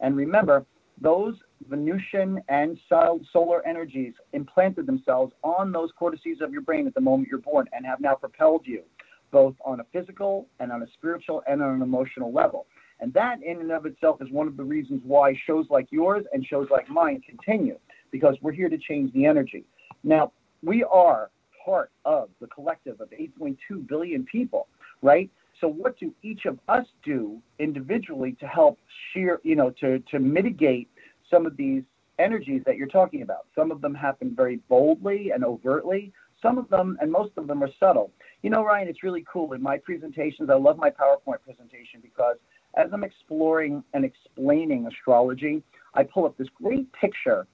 And 0.00 0.14
remember, 0.14 0.66
those 1.00 1.36
Venusian 1.70 2.42
and 2.50 2.78
solar 2.90 3.66
energies 3.66 4.12
implanted 4.34 4.84
themselves 4.84 5.32
on 5.42 5.72
those 5.72 5.88
cortices 5.98 6.42
of 6.42 6.52
your 6.52 6.60
brain 6.60 6.86
at 6.86 6.92
the 6.92 7.00
moment 7.00 7.30
you're 7.30 7.40
born 7.40 7.66
and 7.72 7.86
have 7.86 7.98
now 7.98 8.14
propelled 8.14 8.66
you 8.66 8.82
both 9.30 9.54
on 9.64 9.80
a 9.80 9.84
physical 9.90 10.46
and 10.60 10.70
on 10.70 10.82
a 10.82 10.86
spiritual 10.92 11.42
and 11.46 11.62
on 11.62 11.76
an 11.76 11.80
emotional 11.80 12.30
level. 12.30 12.66
And 13.00 13.10
that 13.14 13.42
in 13.42 13.58
and 13.58 13.72
of 13.72 13.86
itself 13.86 14.20
is 14.20 14.30
one 14.30 14.46
of 14.46 14.58
the 14.58 14.64
reasons 14.64 15.00
why 15.02 15.32
shows 15.46 15.64
like 15.70 15.86
yours 15.90 16.26
and 16.34 16.44
shows 16.44 16.68
like 16.70 16.90
mine 16.90 17.22
continue 17.26 17.78
because 18.10 18.36
we're 18.42 18.52
here 18.52 18.68
to 18.68 18.76
change 18.76 19.14
the 19.14 19.24
energy. 19.24 19.64
Now, 20.04 20.32
we 20.62 20.84
are 20.84 21.30
part 21.64 21.90
of 22.04 22.28
the 22.40 22.46
collective 22.46 23.00
of 23.00 23.10
8.2 23.10 23.86
billion 23.86 24.24
people, 24.24 24.68
right? 25.02 25.30
So 25.60 25.68
what 25.68 25.98
do 25.98 26.12
each 26.22 26.44
of 26.46 26.58
us 26.68 26.86
do 27.04 27.40
individually 27.58 28.36
to 28.40 28.46
help 28.46 28.78
sheer, 29.12 29.40
you 29.44 29.54
know, 29.54 29.70
to, 29.80 30.00
to 30.10 30.18
mitigate 30.18 30.88
some 31.30 31.46
of 31.46 31.56
these 31.56 31.82
energies 32.18 32.62
that 32.66 32.76
you're 32.76 32.88
talking 32.88 33.22
about? 33.22 33.46
Some 33.54 33.70
of 33.70 33.80
them 33.80 33.94
happen 33.94 34.34
very 34.34 34.56
boldly 34.68 35.30
and 35.30 35.44
overtly. 35.44 36.12
Some 36.40 36.58
of 36.58 36.68
them, 36.68 36.98
and 37.00 37.10
most 37.10 37.32
of 37.36 37.46
them, 37.46 37.62
are 37.62 37.70
subtle. 37.78 38.10
You 38.42 38.50
know, 38.50 38.64
Ryan, 38.64 38.88
it's 38.88 39.04
really 39.04 39.24
cool. 39.32 39.52
In 39.52 39.62
my 39.62 39.78
presentations, 39.78 40.50
I 40.50 40.54
love 40.54 40.78
my 40.78 40.90
PowerPoint 40.90 41.40
presentation 41.44 42.00
because 42.02 42.36
as 42.74 42.88
I'm 42.92 43.04
exploring 43.04 43.84
and 43.94 44.04
explaining 44.04 44.86
astrology, 44.86 45.62
I 45.94 46.02
pull 46.02 46.24
up 46.24 46.36
this 46.36 46.48
great 46.60 46.92
picture 46.92 47.46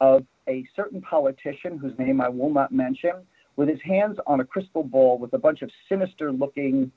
of 0.00 0.24
a 0.48 0.64
certain 0.74 1.02
politician 1.02 1.76
whose 1.76 1.92
name 1.98 2.20
I 2.20 2.28
will 2.28 2.52
not 2.52 2.72
mention, 2.72 3.26
with 3.60 3.68
his 3.68 3.82
hands 3.84 4.16
on 4.26 4.40
a 4.40 4.44
crystal 4.44 4.82
ball 4.82 5.18
with 5.18 5.34
a 5.34 5.38
bunch 5.38 5.60
of 5.60 5.70
sinister 5.86 6.32
looking 6.32 6.90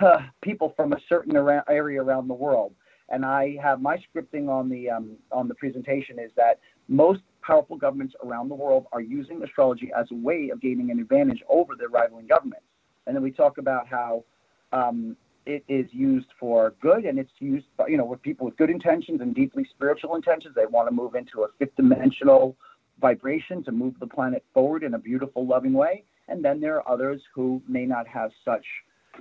uh, 0.00 0.20
people 0.40 0.72
from 0.74 0.94
a 0.94 0.96
certain 1.10 1.36
area 1.68 2.02
around 2.02 2.26
the 2.26 2.32
world. 2.32 2.72
And 3.10 3.22
I 3.22 3.58
have 3.62 3.82
my 3.82 3.98
scripting 3.98 4.48
on 4.48 4.70
the 4.70 4.88
um, 4.88 5.18
on 5.30 5.46
the 5.46 5.54
presentation 5.54 6.18
is 6.18 6.30
that 6.34 6.58
most 6.88 7.20
powerful 7.42 7.76
governments 7.76 8.14
around 8.24 8.48
the 8.48 8.54
world 8.54 8.86
are 8.92 9.02
using 9.02 9.42
astrology 9.42 9.90
as 9.94 10.06
a 10.10 10.14
way 10.14 10.48
of 10.50 10.58
gaining 10.62 10.90
an 10.90 11.00
advantage 11.00 11.42
over 11.50 11.74
their 11.76 11.90
rivaling 11.90 12.26
governments. 12.26 12.64
And 13.06 13.14
then 13.14 13.22
we 13.22 13.30
talk 13.30 13.58
about 13.58 13.86
how 13.86 14.24
um, 14.72 15.18
it 15.44 15.64
is 15.68 15.84
used 15.92 16.28
for 16.40 16.72
good 16.80 17.04
and 17.04 17.18
it's 17.18 17.30
used, 17.40 17.66
by, 17.76 17.88
you 17.88 17.98
know, 17.98 18.06
with 18.06 18.22
people 18.22 18.46
with 18.46 18.56
good 18.56 18.70
intentions 18.70 19.20
and 19.20 19.34
deeply 19.34 19.66
spiritual 19.68 20.14
intentions. 20.14 20.54
They 20.54 20.64
want 20.64 20.88
to 20.88 20.94
move 20.94 21.14
into 21.14 21.42
a 21.42 21.48
fifth 21.58 21.76
dimensional 21.76 22.56
vibration 23.00 23.62
to 23.64 23.72
move 23.72 23.94
the 24.00 24.06
planet 24.06 24.44
forward 24.54 24.82
in 24.82 24.94
a 24.94 24.98
beautiful, 24.98 25.46
loving 25.46 25.72
way. 25.72 26.04
And 26.28 26.44
then 26.44 26.60
there 26.60 26.76
are 26.76 26.88
others 26.88 27.22
who 27.34 27.62
may 27.68 27.84
not 27.86 28.06
have 28.08 28.30
such 28.44 28.64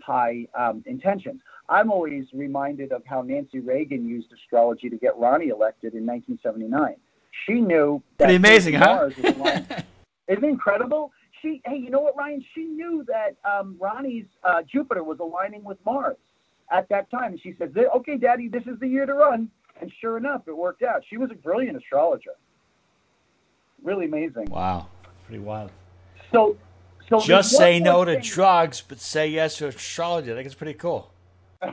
high 0.03 0.47
um, 0.57 0.83
intentions. 0.85 1.41
I'm 1.69 1.91
always 1.91 2.25
reminded 2.33 2.91
of 2.91 3.03
how 3.05 3.21
Nancy 3.21 3.59
Reagan 3.59 4.07
used 4.07 4.31
astrology 4.31 4.89
to 4.89 4.97
get 4.97 5.17
Ronnie 5.17 5.49
elected 5.49 5.93
in 5.93 6.05
1979. 6.05 6.95
She 7.45 7.53
knew 7.53 8.01
that 8.17 8.25
pretty 8.25 8.35
amazing, 8.35 8.79
Mars 8.79 9.13
huh? 9.17 9.61
Isn't 10.27 10.43
it 10.43 10.47
incredible? 10.47 11.11
She, 11.41 11.61
hey, 11.65 11.77
you 11.77 11.89
know 11.89 11.99
what, 11.99 12.15
Ryan? 12.15 12.43
She 12.55 12.63
knew 12.63 13.05
that 13.07 13.35
um, 13.47 13.75
Ronnie's 13.79 14.25
uh, 14.43 14.63
Jupiter 14.71 15.03
was 15.03 15.19
aligning 15.19 15.63
with 15.63 15.77
Mars 15.85 16.17
at 16.71 16.89
that 16.89 17.11
time. 17.11 17.33
And 17.33 17.41
she 17.41 17.53
said, 17.57 17.75
"Okay, 17.77 18.17
Daddy, 18.17 18.47
this 18.47 18.63
is 18.63 18.79
the 18.79 18.87
year 18.87 19.05
to 19.05 19.13
run." 19.13 19.49
And 19.81 19.91
sure 19.99 20.17
enough, 20.17 20.43
it 20.47 20.55
worked 20.55 20.81
out. 20.81 21.03
She 21.09 21.17
was 21.17 21.29
a 21.31 21.35
brilliant 21.35 21.77
astrologer 21.77 22.31
really 23.85 24.05
amazing. 24.05 24.49
Wow, 24.49 24.87
pretty 25.25 25.39
wild. 25.39 25.71
So, 26.33 26.57
so 27.07 27.19
just 27.21 27.51
say 27.51 27.79
no 27.79 28.03
to 28.03 28.19
drugs, 28.19 28.81
but 28.85 28.99
say 28.99 29.27
yes 29.27 29.57
to 29.57 29.67
astrology. 29.67 30.31
I 30.31 30.35
think 30.35 30.47
it's 30.47 30.55
pretty 30.55 30.73
cool. 30.73 31.11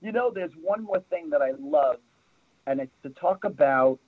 you 0.00 0.12
know, 0.12 0.30
there's 0.34 0.52
one 0.60 0.82
more 0.82 1.00
thing 1.10 1.30
that 1.30 1.42
I 1.42 1.52
love, 1.60 1.96
and 2.66 2.80
it's 2.80 2.92
to 3.02 3.10
talk 3.10 3.44
about 3.44 3.98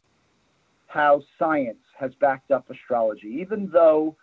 how 0.86 1.22
science 1.38 1.78
has 1.98 2.12
backed 2.20 2.50
up 2.50 2.68
astrology, 2.70 3.28
even 3.40 3.70
though 3.72 4.16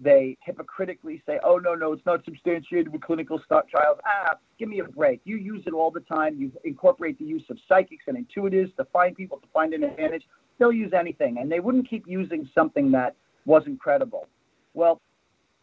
they 0.00 0.36
hypocritically 0.40 1.22
say, 1.26 1.40
"Oh 1.42 1.56
no, 1.56 1.74
no, 1.74 1.92
it's 1.92 2.06
not 2.06 2.24
substantiated 2.24 2.92
with 2.92 3.02
clinical 3.02 3.40
trials." 3.48 3.98
Ah, 4.06 4.36
give 4.58 4.68
me 4.68 4.80
a 4.80 4.84
break. 4.84 5.20
You 5.24 5.36
use 5.36 5.64
it 5.66 5.72
all 5.72 5.90
the 5.90 6.00
time. 6.00 6.36
You 6.36 6.52
incorporate 6.64 7.18
the 7.18 7.24
use 7.24 7.44
of 7.50 7.58
psychics 7.68 8.04
and 8.06 8.16
intuitives 8.16 8.74
to 8.76 8.84
find 8.86 9.16
people 9.16 9.38
to 9.38 9.46
find 9.52 9.74
an 9.74 9.82
advantage 9.82 10.24
they'll 10.58 10.72
use 10.72 10.92
anything, 10.92 11.38
and 11.38 11.50
they 11.50 11.60
wouldn't 11.60 11.88
keep 11.88 12.04
using 12.06 12.48
something 12.54 12.90
that 12.92 13.14
wasn't 13.46 13.80
credible. 13.80 14.28
Well, 14.74 15.00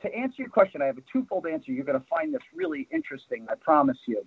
to 0.02 0.14
answer 0.14 0.36
your 0.40 0.50
question, 0.50 0.82
I 0.82 0.86
have 0.86 0.98
a 0.98 1.04
twofold 1.12 1.46
answer. 1.48 1.72
You're 1.72 1.86
going 1.86 2.00
to 2.00 2.08
find 2.08 2.34
this 2.34 2.42
really 2.54 2.88
interesting, 2.92 3.46
I 3.50 3.56
promise 3.56 3.98
you. 4.08 4.26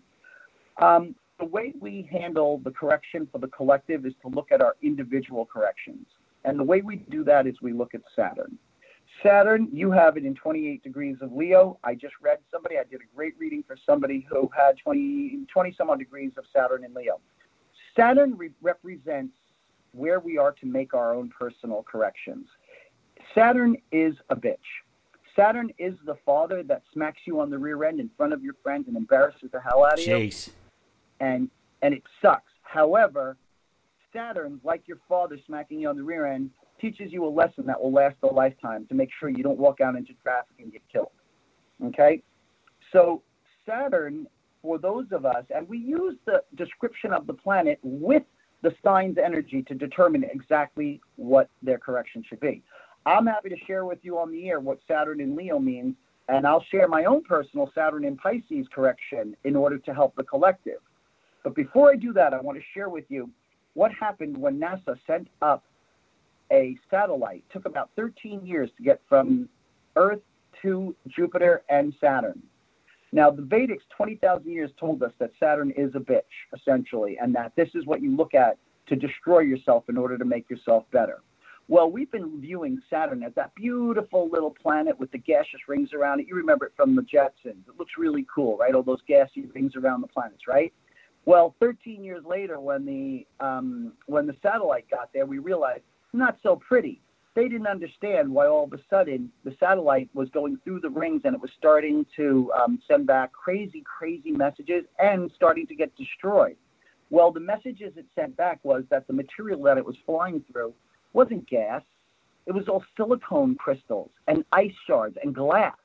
Um, 0.81 1.14
the 1.38 1.44
way 1.44 1.73
we 1.81 2.09
handle 2.11 2.59
the 2.64 2.71
correction 2.71 3.29
for 3.31 3.38
the 3.38 3.49
collective 3.49 4.07
is 4.07 4.14
to 4.23 4.29
look 4.29 4.51
at 4.53 4.61
our 4.61 4.77
individual 4.83 5.47
corrections. 5.47 6.07
And 6.44 6.59
the 6.59 6.64
way 6.64 6.81
we 6.81 6.97
do 6.97 7.25
that 7.25 7.47
is 7.47 7.57
we 7.61 7.73
look 7.73 7.94
at 7.94 8.01
Saturn. 8.14 8.59
Saturn, 9.22 9.68
you 9.72 9.90
have 9.90 10.16
it 10.16 10.24
in 10.24 10.35
28 10.35 10.83
degrees 10.83 11.16
of 11.20 11.33
Leo. 11.33 11.78
I 11.83 11.94
just 11.94 12.14
read 12.20 12.38
somebody, 12.50 12.78
I 12.78 12.85
did 12.85 13.00
a 13.00 13.16
great 13.16 13.35
reading 13.38 13.64
for 13.66 13.76
somebody 13.85 14.26
who 14.31 14.50
had 14.57 14.76
20, 14.78 15.46
20 15.52 15.74
some 15.76 15.90
odd 15.90 15.98
degrees 15.98 16.33
of 16.37 16.44
Saturn 16.52 16.85
in 16.85 16.94
Leo. 16.94 17.20
Saturn 17.96 18.37
re- 18.37 18.50
represents 18.61 19.35
where 19.92 20.20
we 20.20 20.38
are 20.38 20.52
to 20.52 20.66
make 20.66 20.94
our 20.94 21.14
own 21.14 21.31
personal 21.37 21.83
corrections. 21.83 22.46
Saturn 23.35 23.76
is 23.90 24.14
a 24.31 24.37
bitch. 24.37 24.57
Saturn 25.35 25.70
is 25.78 25.94
the 26.04 26.16
father 26.26 26.62
that 26.64 26.83
smacks 26.92 27.20
you 27.24 27.40
on 27.40 27.50
the 27.50 27.59
rear 27.59 27.85
end 27.85 28.00
in 28.00 28.11
front 28.16 28.33
of 28.33 28.42
your 28.42 28.54
friends 28.62 28.88
and 28.88 28.96
embarrasses 28.96 29.50
the 29.52 29.61
hell 29.61 29.85
out 29.85 29.94
of 29.94 30.07
you. 30.07 30.14
Jeez. 30.14 30.50
And 31.20 31.50
and 31.83 31.94
it 31.94 32.02
sucks. 32.20 32.52
However, 32.62 33.37
Saturn, 34.12 34.61
like 34.64 34.88
your 34.88 34.98
father 35.09 35.38
smacking 35.46 35.81
you 35.81 35.88
on 35.88 35.96
the 35.96 36.02
rear 36.02 36.26
end, 36.26 36.50
teaches 36.80 37.12
you 37.12 37.24
a 37.24 37.28
lesson 37.28 37.66
that 37.66 37.80
will 37.80 37.92
last 37.92 38.16
a 38.22 38.26
lifetime 38.26 38.86
to 38.88 38.94
make 38.94 39.10
sure 39.18 39.28
you 39.28 39.42
don't 39.42 39.58
walk 39.58 39.80
out 39.80 39.96
into 39.96 40.12
traffic 40.22 40.56
and 40.58 40.72
get 40.72 40.82
killed. 40.90 41.10
Okay? 41.84 42.22
So 42.92 43.22
Saturn, 43.66 44.26
for 44.62 44.78
those 44.78 45.06
of 45.12 45.26
us, 45.26 45.44
and 45.54 45.68
we 45.68 45.78
use 45.78 46.16
the 46.26 46.42
description 46.56 47.12
of 47.12 47.26
the 47.26 47.34
planet 47.34 47.78
with 47.82 48.22
the 48.62 48.74
sign's 48.84 49.18
energy 49.22 49.62
to 49.62 49.74
determine 49.74 50.24
exactly 50.24 51.00
what 51.16 51.48
their 51.62 51.78
correction 51.78 52.24
should 52.28 52.40
be. 52.40 52.62
I'm 53.06 53.26
happy 53.26 53.48
to 53.48 53.56
share 53.66 53.84
with 53.84 53.98
you 54.02 54.18
on 54.18 54.32
the 54.32 54.48
air 54.48 54.60
what 54.60 54.80
Saturn 54.88 55.20
in 55.20 55.36
Leo 55.36 55.58
means, 55.58 55.94
and 56.28 56.46
I'll 56.46 56.64
share 56.70 56.88
my 56.88 57.04
own 57.04 57.22
personal 57.22 57.70
Saturn 57.74 58.04
in 58.04 58.16
Pisces 58.16 58.66
correction 58.74 59.36
in 59.44 59.54
order 59.54 59.78
to 59.78 59.94
help 59.94 60.16
the 60.16 60.24
collective. 60.24 60.80
But 61.44 61.54
before 61.54 61.90
I 61.90 61.96
do 61.96 62.12
that, 62.14 62.34
I 62.34 62.40
want 62.40 62.58
to 62.58 62.64
share 62.74 62.88
with 62.88 63.04
you 63.08 63.30
what 63.74 63.92
happened 63.92 64.36
when 64.36 64.58
NASA 64.58 64.98
sent 65.06 65.28
up 65.40 65.64
a 66.52 66.76
satellite. 66.90 67.44
It 67.48 67.52
took 67.52 67.66
about 67.66 67.90
13 67.96 68.44
years 68.44 68.70
to 68.76 68.82
get 68.82 69.00
from 69.08 69.48
Earth 69.96 70.20
to 70.62 70.94
Jupiter 71.08 71.62
and 71.68 71.94
Saturn. 72.00 72.42
Now, 73.12 73.30
the 73.30 73.42
Vedics 73.42 73.88
20,000 73.96 74.50
years 74.50 74.70
told 74.78 75.02
us 75.02 75.12
that 75.18 75.30
Saturn 75.40 75.70
is 75.76 75.94
a 75.94 75.98
bitch, 75.98 76.22
essentially, 76.54 77.16
and 77.20 77.34
that 77.34 77.52
this 77.56 77.68
is 77.74 77.87
what 77.87 78.02
you 78.02 78.14
look 78.14 78.34
at 78.34 78.58
to 78.88 78.96
destroy 78.96 79.40
yourself 79.40 79.84
in 79.88 79.96
order 79.96 80.18
to 80.18 80.24
make 80.24 80.48
yourself 80.50 80.84
better. 80.92 81.20
Well, 81.68 81.90
we've 81.90 82.11
been 82.11 82.40
viewing 82.40 82.80
Saturn 82.88 83.22
as 83.22 83.34
that 83.34 83.54
beautiful 83.54 84.30
little 84.30 84.50
planet 84.50 84.98
with 84.98 85.11
the 85.11 85.18
gaseous 85.18 85.68
rings 85.68 85.92
around 85.92 86.20
it. 86.20 86.26
You 86.26 86.34
remember 86.34 86.66
it 86.66 86.72
from 86.74 86.96
the 86.96 87.02
Jetsons. 87.02 87.68
It 87.68 87.78
looks 87.78 87.92
really 87.98 88.26
cool, 88.34 88.56
right? 88.56 88.74
All 88.74 88.82
those 88.82 89.02
gaseous 89.06 89.46
rings 89.54 89.76
around 89.76 90.00
the 90.00 90.06
planets, 90.06 90.48
right? 90.48 90.72
Well, 91.26 91.54
13 91.61 92.02
years 92.02 92.24
later, 92.24 92.58
when 92.58 92.87
the 92.87 93.26
um, 93.44 93.92
when 94.06 94.26
the 94.26 94.34
satellite 94.42 94.88
got 94.90 95.11
there, 95.12 95.26
we 95.26 95.38
realized 95.38 95.82
not 96.12 96.38
so 96.42 96.57
pretty. 96.57 97.01
They 97.35 97.49
didn't 97.49 97.66
understand 97.68 98.31
why 98.31 98.47
all 98.47 98.64
of 98.64 98.73
a 98.73 98.81
sudden 98.90 99.31
the 99.44 99.55
satellite 99.61 100.09
was 100.12 100.29
going 100.31 100.59
through 100.64 100.81
the 100.81 100.90
rings 100.90 101.23
and 101.25 101.35
it 101.35 101.40
was 101.40 101.51
starting 101.57 102.05
to 102.16 102.51
um, 102.59 102.81
send 102.88 103.07
back 103.07 103.33
crazy, 103.33 103.83
crazy 103.83 104.33
messages 104.33 104.85
and 104.99 105.31
starting 105.37 105.66
to 105.68 105.75
get 105.75 105.94
destroyed. 105.97 106.57
Well, 107.11 107.31
the 107.31 107.40
messages 107.40 107.92
it 107.97 108.07
sent 108.14 108.37
back 108.37 108.59
was 108.64 108.85
that 108.90 109.07
the 109.07 109.12
material 109.12 109.62
that 109.62 109.79
it 109.79 109.85
was 109.85 109.97
flying 110.05 110.44
through 110.51 110.75
wasn't 111.12 111.49
gas. 111.49 111.83
It 112.47 112.53
was 112.53 112.68
all 112.68 112.83
silicone 112.97 113.55
crystals 113.55 114.11
and 114.27 114.44
ice 114.53 114.73
shards 114.87 115.16
and 115.23 115.35
glass. 115.35 115.77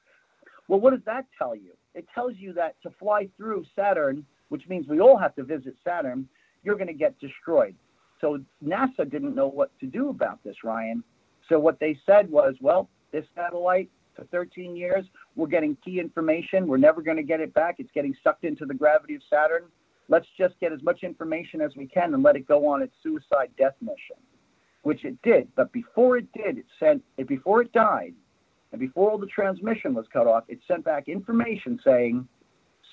Well, 0.68 0.80
what 0.80 0.92
does 0.92 1.06
that 1.06 1.26
tell 1.38 1.56
you? 1.56 1.74
It 1.94 2.08
tells 2.16 2.34
you 2.38 2.54
that 2.54 2.82
to 2.84 2.90
fly 3.00 3.30
through 3.38 3.66
Saturn, 3.76 4.26
which 4.50 4.68
means 4.68 4.88
we 4.88 5.00
all 5.00 5.18
have 5.18 5.36
to 5.36 5.44
visit 5.44 5.76
Saturn, 5.84 6.28
you're 6.64 6.76
going 6.76 6.88
to 6.88 6.94
get 6.94 7.20
destroyed. 7.20 7.76
So 8.22 8.40
NASA 8.66 9.10
didn't 9.10 9.36
know 9.36 9.48
what 9.48 9.72
to 9.80 9.86
do 9.86 10.10
about 10.10 10.44
this, 10.44 10.56
Ryan. 10.64 11.04
So 11.50 11.60
what 11.60 11.80
they 11.80 11.98
said 12.06 12.30
was, 12.30 12.56
well, 12.62 12.90
this 13.12 13.26
satellite 13.36 13.90
for 14.16 14.24
13 14.26 14.76
years, 14.76 15.06
we're 15.36 15.48
getting 15.48 15.76
key 15.84 16.00
information. 16.00 16.68
We're 16.68 16.78
never 16.78 17.02
going 17.02 17.18
to 17.18 17.24
get 17.24 17.42
it 17.42 17.54
back. 17.54 17.76
It's 17.80 17.92
getting 17.94 18.16
sucked 18.24 18.44
into 18.44 18.66
the 18.66 18.74
gravity 18.74 19.16
of 19.16 19.22
Saturn. 19.30 19.64
Let's 20.10 20.28
just 20.38 20.60
get 20.60 20.72
as 20.72 20.82
much 20.84 21.04
information 21.04 21.62
as 21.62 21.76
we 21.76 21.88
can 21.88 22.14
and 22.14 22.24
let 22.24 22.36
it 22.36 22.48
go 22.48 22.68
on 22.68 22.82
its 22.82 22.94
suicide 23.02 23.50
death 23.58 23.76
mission, 23.82 24.18
which 24.84 25.06
it 25.06 25.22
did. 25.22 25.48
But 25.56 25.72
before 25.72 26.18
it 26.18 26.28
did, 26.34 26.58
it 26.58 26.66
sent 26.80 27.04
it 27.18 27.28
before 27.28 27.62
it 27.62 27.72
died, 27.72 28.14
and 28.72 28.80
before 28.80 29.12
all 29.12 29.18
the 29.18 29.28
transmission 29.28 29.94
was 29.94 30.06
cut 30.12 30.28
off, 30.28 30.44
it 30.48 30.60
sent 30.68 30.84
back 30.84 31.08
information 31.08 31.80
saying 31.84 32.28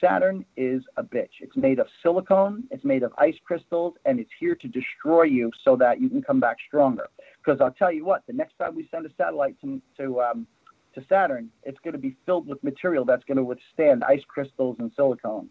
Saturn 0.00 0.44
is 0.56 0.82
a 0.96 1.02
bitch. 1.02 1.40
It's 1.40 1.56
made 1.56 1.78
of 1.78 1.86
silicone, 2.02 2.64
it's 2.70 2.84
made 2.84 3.02
of 3.02 3.12
ice 3.18 3.36
crystals, 3.44 3.94
and 4.04 4.18
it's 4.18 4.30
here 4.38 4.54
to 4.54 4.68
destroy 4.68 5.24
you 5.24 5.50
so 5.64 5.76
that 5.76 6.00
you 6.00 6.08
can 6.08 6.22
come 6.22 6.40
back 6.40 6.56
stronger. 6.66 7.08
Because 7.44 7.60
I'll 7.60 7.72
tell 7.72 7.92
you 7.92 8.04
what, 8.04 8.22
the 8.26 8.32
next 8.32 8.56
time 8.58 8.74
we 8.74 8.88
send 8.90 9.06
a 9.06 9.10
satellite 9.16 9.56
to 9.62 9.80
to, 9.98 10.20
um, 10.22 10.46
to 10.94 11.04
Saturn, 11.08 11.50
it's 11.62 11.78
going 11.84 11.92
to 11.92 11.98
be 11.98 12.16
filled 12.26 12.46
with 12.46 12.62
material 12.64 13.04
that's 13.04 13.24
going 13.24 13.36
to 13.36 13.44
withstand 13.44 14.02
ice 14.04 14.22
crystals 14.26 14.76
and 14.78 14.90
silicone. 14.96 15.48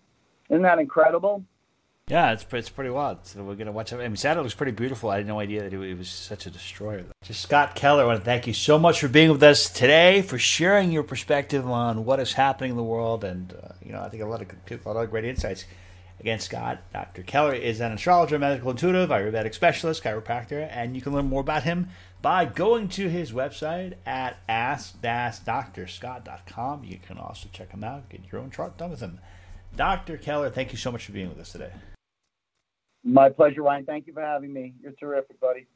Isn't 0.50 0.64
that 0.64 0.80
incredible? 0.80 1.44
Yeah, 2.10 2.32
it's 2.32 2.44
it's 2.52 2.70
pretty 2.70 2.90
wild. 2.90 3.28
So 3.28 3.44
we're 3.44 3.54
gonna 3.54 3.72
watch 3.72 3.94
it. 3.94 3.98
I 3.98 4.08
mean, 4.08 4.16
Saturn 4.16 4.42
looks 4.42 4.56
pretty 4.56 4.72
beautiful. 4.72 5.12
I 5.12 5.18
had 5.18 5.28
no 5.28 5.40
idea 5.40 5.62
that 5.62 5.72
it 5.72 5.98
was 5.98 6.10
such 6.10 6.48
a 6.48 6.50
destroyer. 6.50 7.06
Just 7.22 7.42
Scott 7.42 7.76
Keller, 7.76 8.02
I 8.02 8.06
want 8.08 8.18
to 8.20 8.26
thank 8.26 8.48
you 8.48 8.54
so 8.54 8.80
much 8.80 9.00
for 9.00 9.08
being 9.08 9.32
with 9.32 9.44
us 9.44 9.70
today, 9.70 10.24
for 10.24 10.40
sharing 10.40 10.92
your 10.92 11.04
perspective 11.04 11.70
on 11.70 12.06
what 12.06 12.20
is 12.20 12.34
happening 12.34 12.72
in 12.72 12.78
the 12.78 12.84
world, 12.84 13.24
and 13.24 13.54
uh, 13.54 13.74
you 13.86 13.92
know, 13.92 14.02
I 14.02 14.10
think 14.10 14.24
a 14.24 14.26
lot 14.26 14.42
of 14.42 14.66
people, 14.66 14.92
a 14.92 14.94
lot 14.94 15.04
of 15.04 15.12
great 15.12 15.26
insights. 15.26 15.66
Again, 16.20 16.40
Scott, 16.40 16.80
Dr. 16.92 17.22
Keller 17.24 17.54
is 17.54 17.80
an 17.80 17.92
astrologer, 17.94 18.40
medical 18.40 18.72
intuitive, 18.72 19.10
Ayurvedic 19.10 19.54
specialist, 19.54 20.04
chiropractor, 20.04 20.68
and 20.70 20.96
you 20.96 21.02
can 21.02 21.14
learn 21.14 21.28
more 21.28 21.42
about 21.42 21.64
him 21.64 21.90
by 22.22 22.44
going 22.44 22.90
to 22.90 23.08
his 23.08 23.32
website 23.32 23.94
at 24.06 24.36
ask-drscott.com. 24.50 26.84
You 26.84 26.98
can 26.98 27.18
also 27.18 27.48
check 27.54 27.72
him 27.72 27.86
out, 27.86 28.10
get 28.10 28.30
your 28.30 28.42
own 28.42 28.52
chart 28.52 28.78
done 28.78 28.90
with 28.90 29.00
him. 29.00 29.22
Dr. 29.74 30.18
Keller, 30.18 30.50
thank 30.50 30.74
you 30.74 30.78
so 30.78 30.92
much 30.92 31.06
for 31.06 31.14
being 31.14 31.30
with 31.30 31.40
us 31.40 31.54
today. 31.54 31.72
My 33.04 33.30
pleasure, 33.30 33.64
Ryan. 33.64 33.86
Thank 33.86 34.08
you 34.08 34.14
for 34.14 34.22
having 34.22 34.52
me. 34.54 34.74
You're 34.82 34.92
terrific, 34.94 35.40
buddy. 35.40 35.68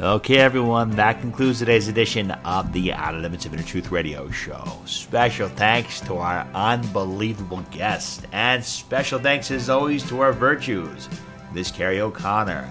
Okay, 0.00 0.38
everyone, 0.38 0.92
that 0.92 1.20
concludes 1.20 1.58
today's 1.58 1.86
edition 1.86 2.30
of 2.30 2.72
the 2.72 2.94
Outer 2.94 3.18
Limits 3.18 3.44
of 3.44 3.52
Inner 3.52 3.62
Truth 3.62 3.92
Radio 3.92 4.30
Show. 4.30 4.64
Special 4.86 5.50
thanks 5.50 6.00
to 6.00 6.16
our 6.16 6.46
unbelievable 6.54 7.62
guests, 7.70 8.22
and 8.32 8.64
special 8.64 9.18
thanks 9.18 9.50
as 9.50 9.68
always 9.68 10.02
to 10.08 10.20
our 10.20 10.32
virtues, 10.32 11.10
Miss 11.52 11.70
Carrie 11.70 12.00
O'Connor, 12.00 12.70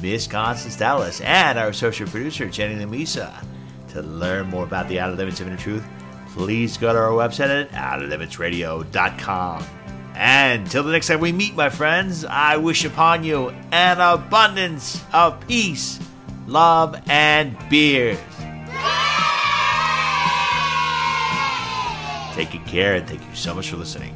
Miss 0.00 0.26
Constance 0.26 0.76
Dallas, 0.76 1.20
and 1.20 1.58
our 1.58 1.68
associate 1.68 2.08
producer, 2.08 2.48
Jenny 2.48 2.82
Lamisa. 2.82 3.44
To 3.88 4.00
learn 4.00 4.46
more 4.48 4.64
about 4.64 4.88
the 4.88 4.98
Outer 4.98 5.16
Limits 5.16 5.40
of 5.40 5.48
Inner 5.48 5.58
Truth, 5.58 5.84
please 6.28 6.78
go 6.78 6.90
to 6.90 6.98
our 6.98 7.10
website 7.10 7.50
at 7.50 7.70
outerlimitsradio.com. 7.70 9.66
And 10.16 10.70
till 10.70 10.82
the 10.82 10.92
next 10.92 11.08
time 11.08 11.20
we 11.20 11.30
meet, 11.30 11.54
my 11.54 11.68
friends, 11.68 12.24
I 12.24 12.56
wish 12.56 12.86
upon 12.86 13.22
you 13.22 13.50
an 13.70 14.00
abundance 14.00 15.04
of 15.12 15.46
peace, 15.46 16.00
love, 16.46 16.98
and 17.06 17.54
beers. 17.68 18.18
Take 22.34 22.52
good 22.52 22.66
care 22.66 22.94
and 22.94 23.06
thank 23.06 23.20
you 23.20 23.34
so 23.34 23.54
much 23.54 23.68
for 23.68 23.76
listening. 23.76 24.15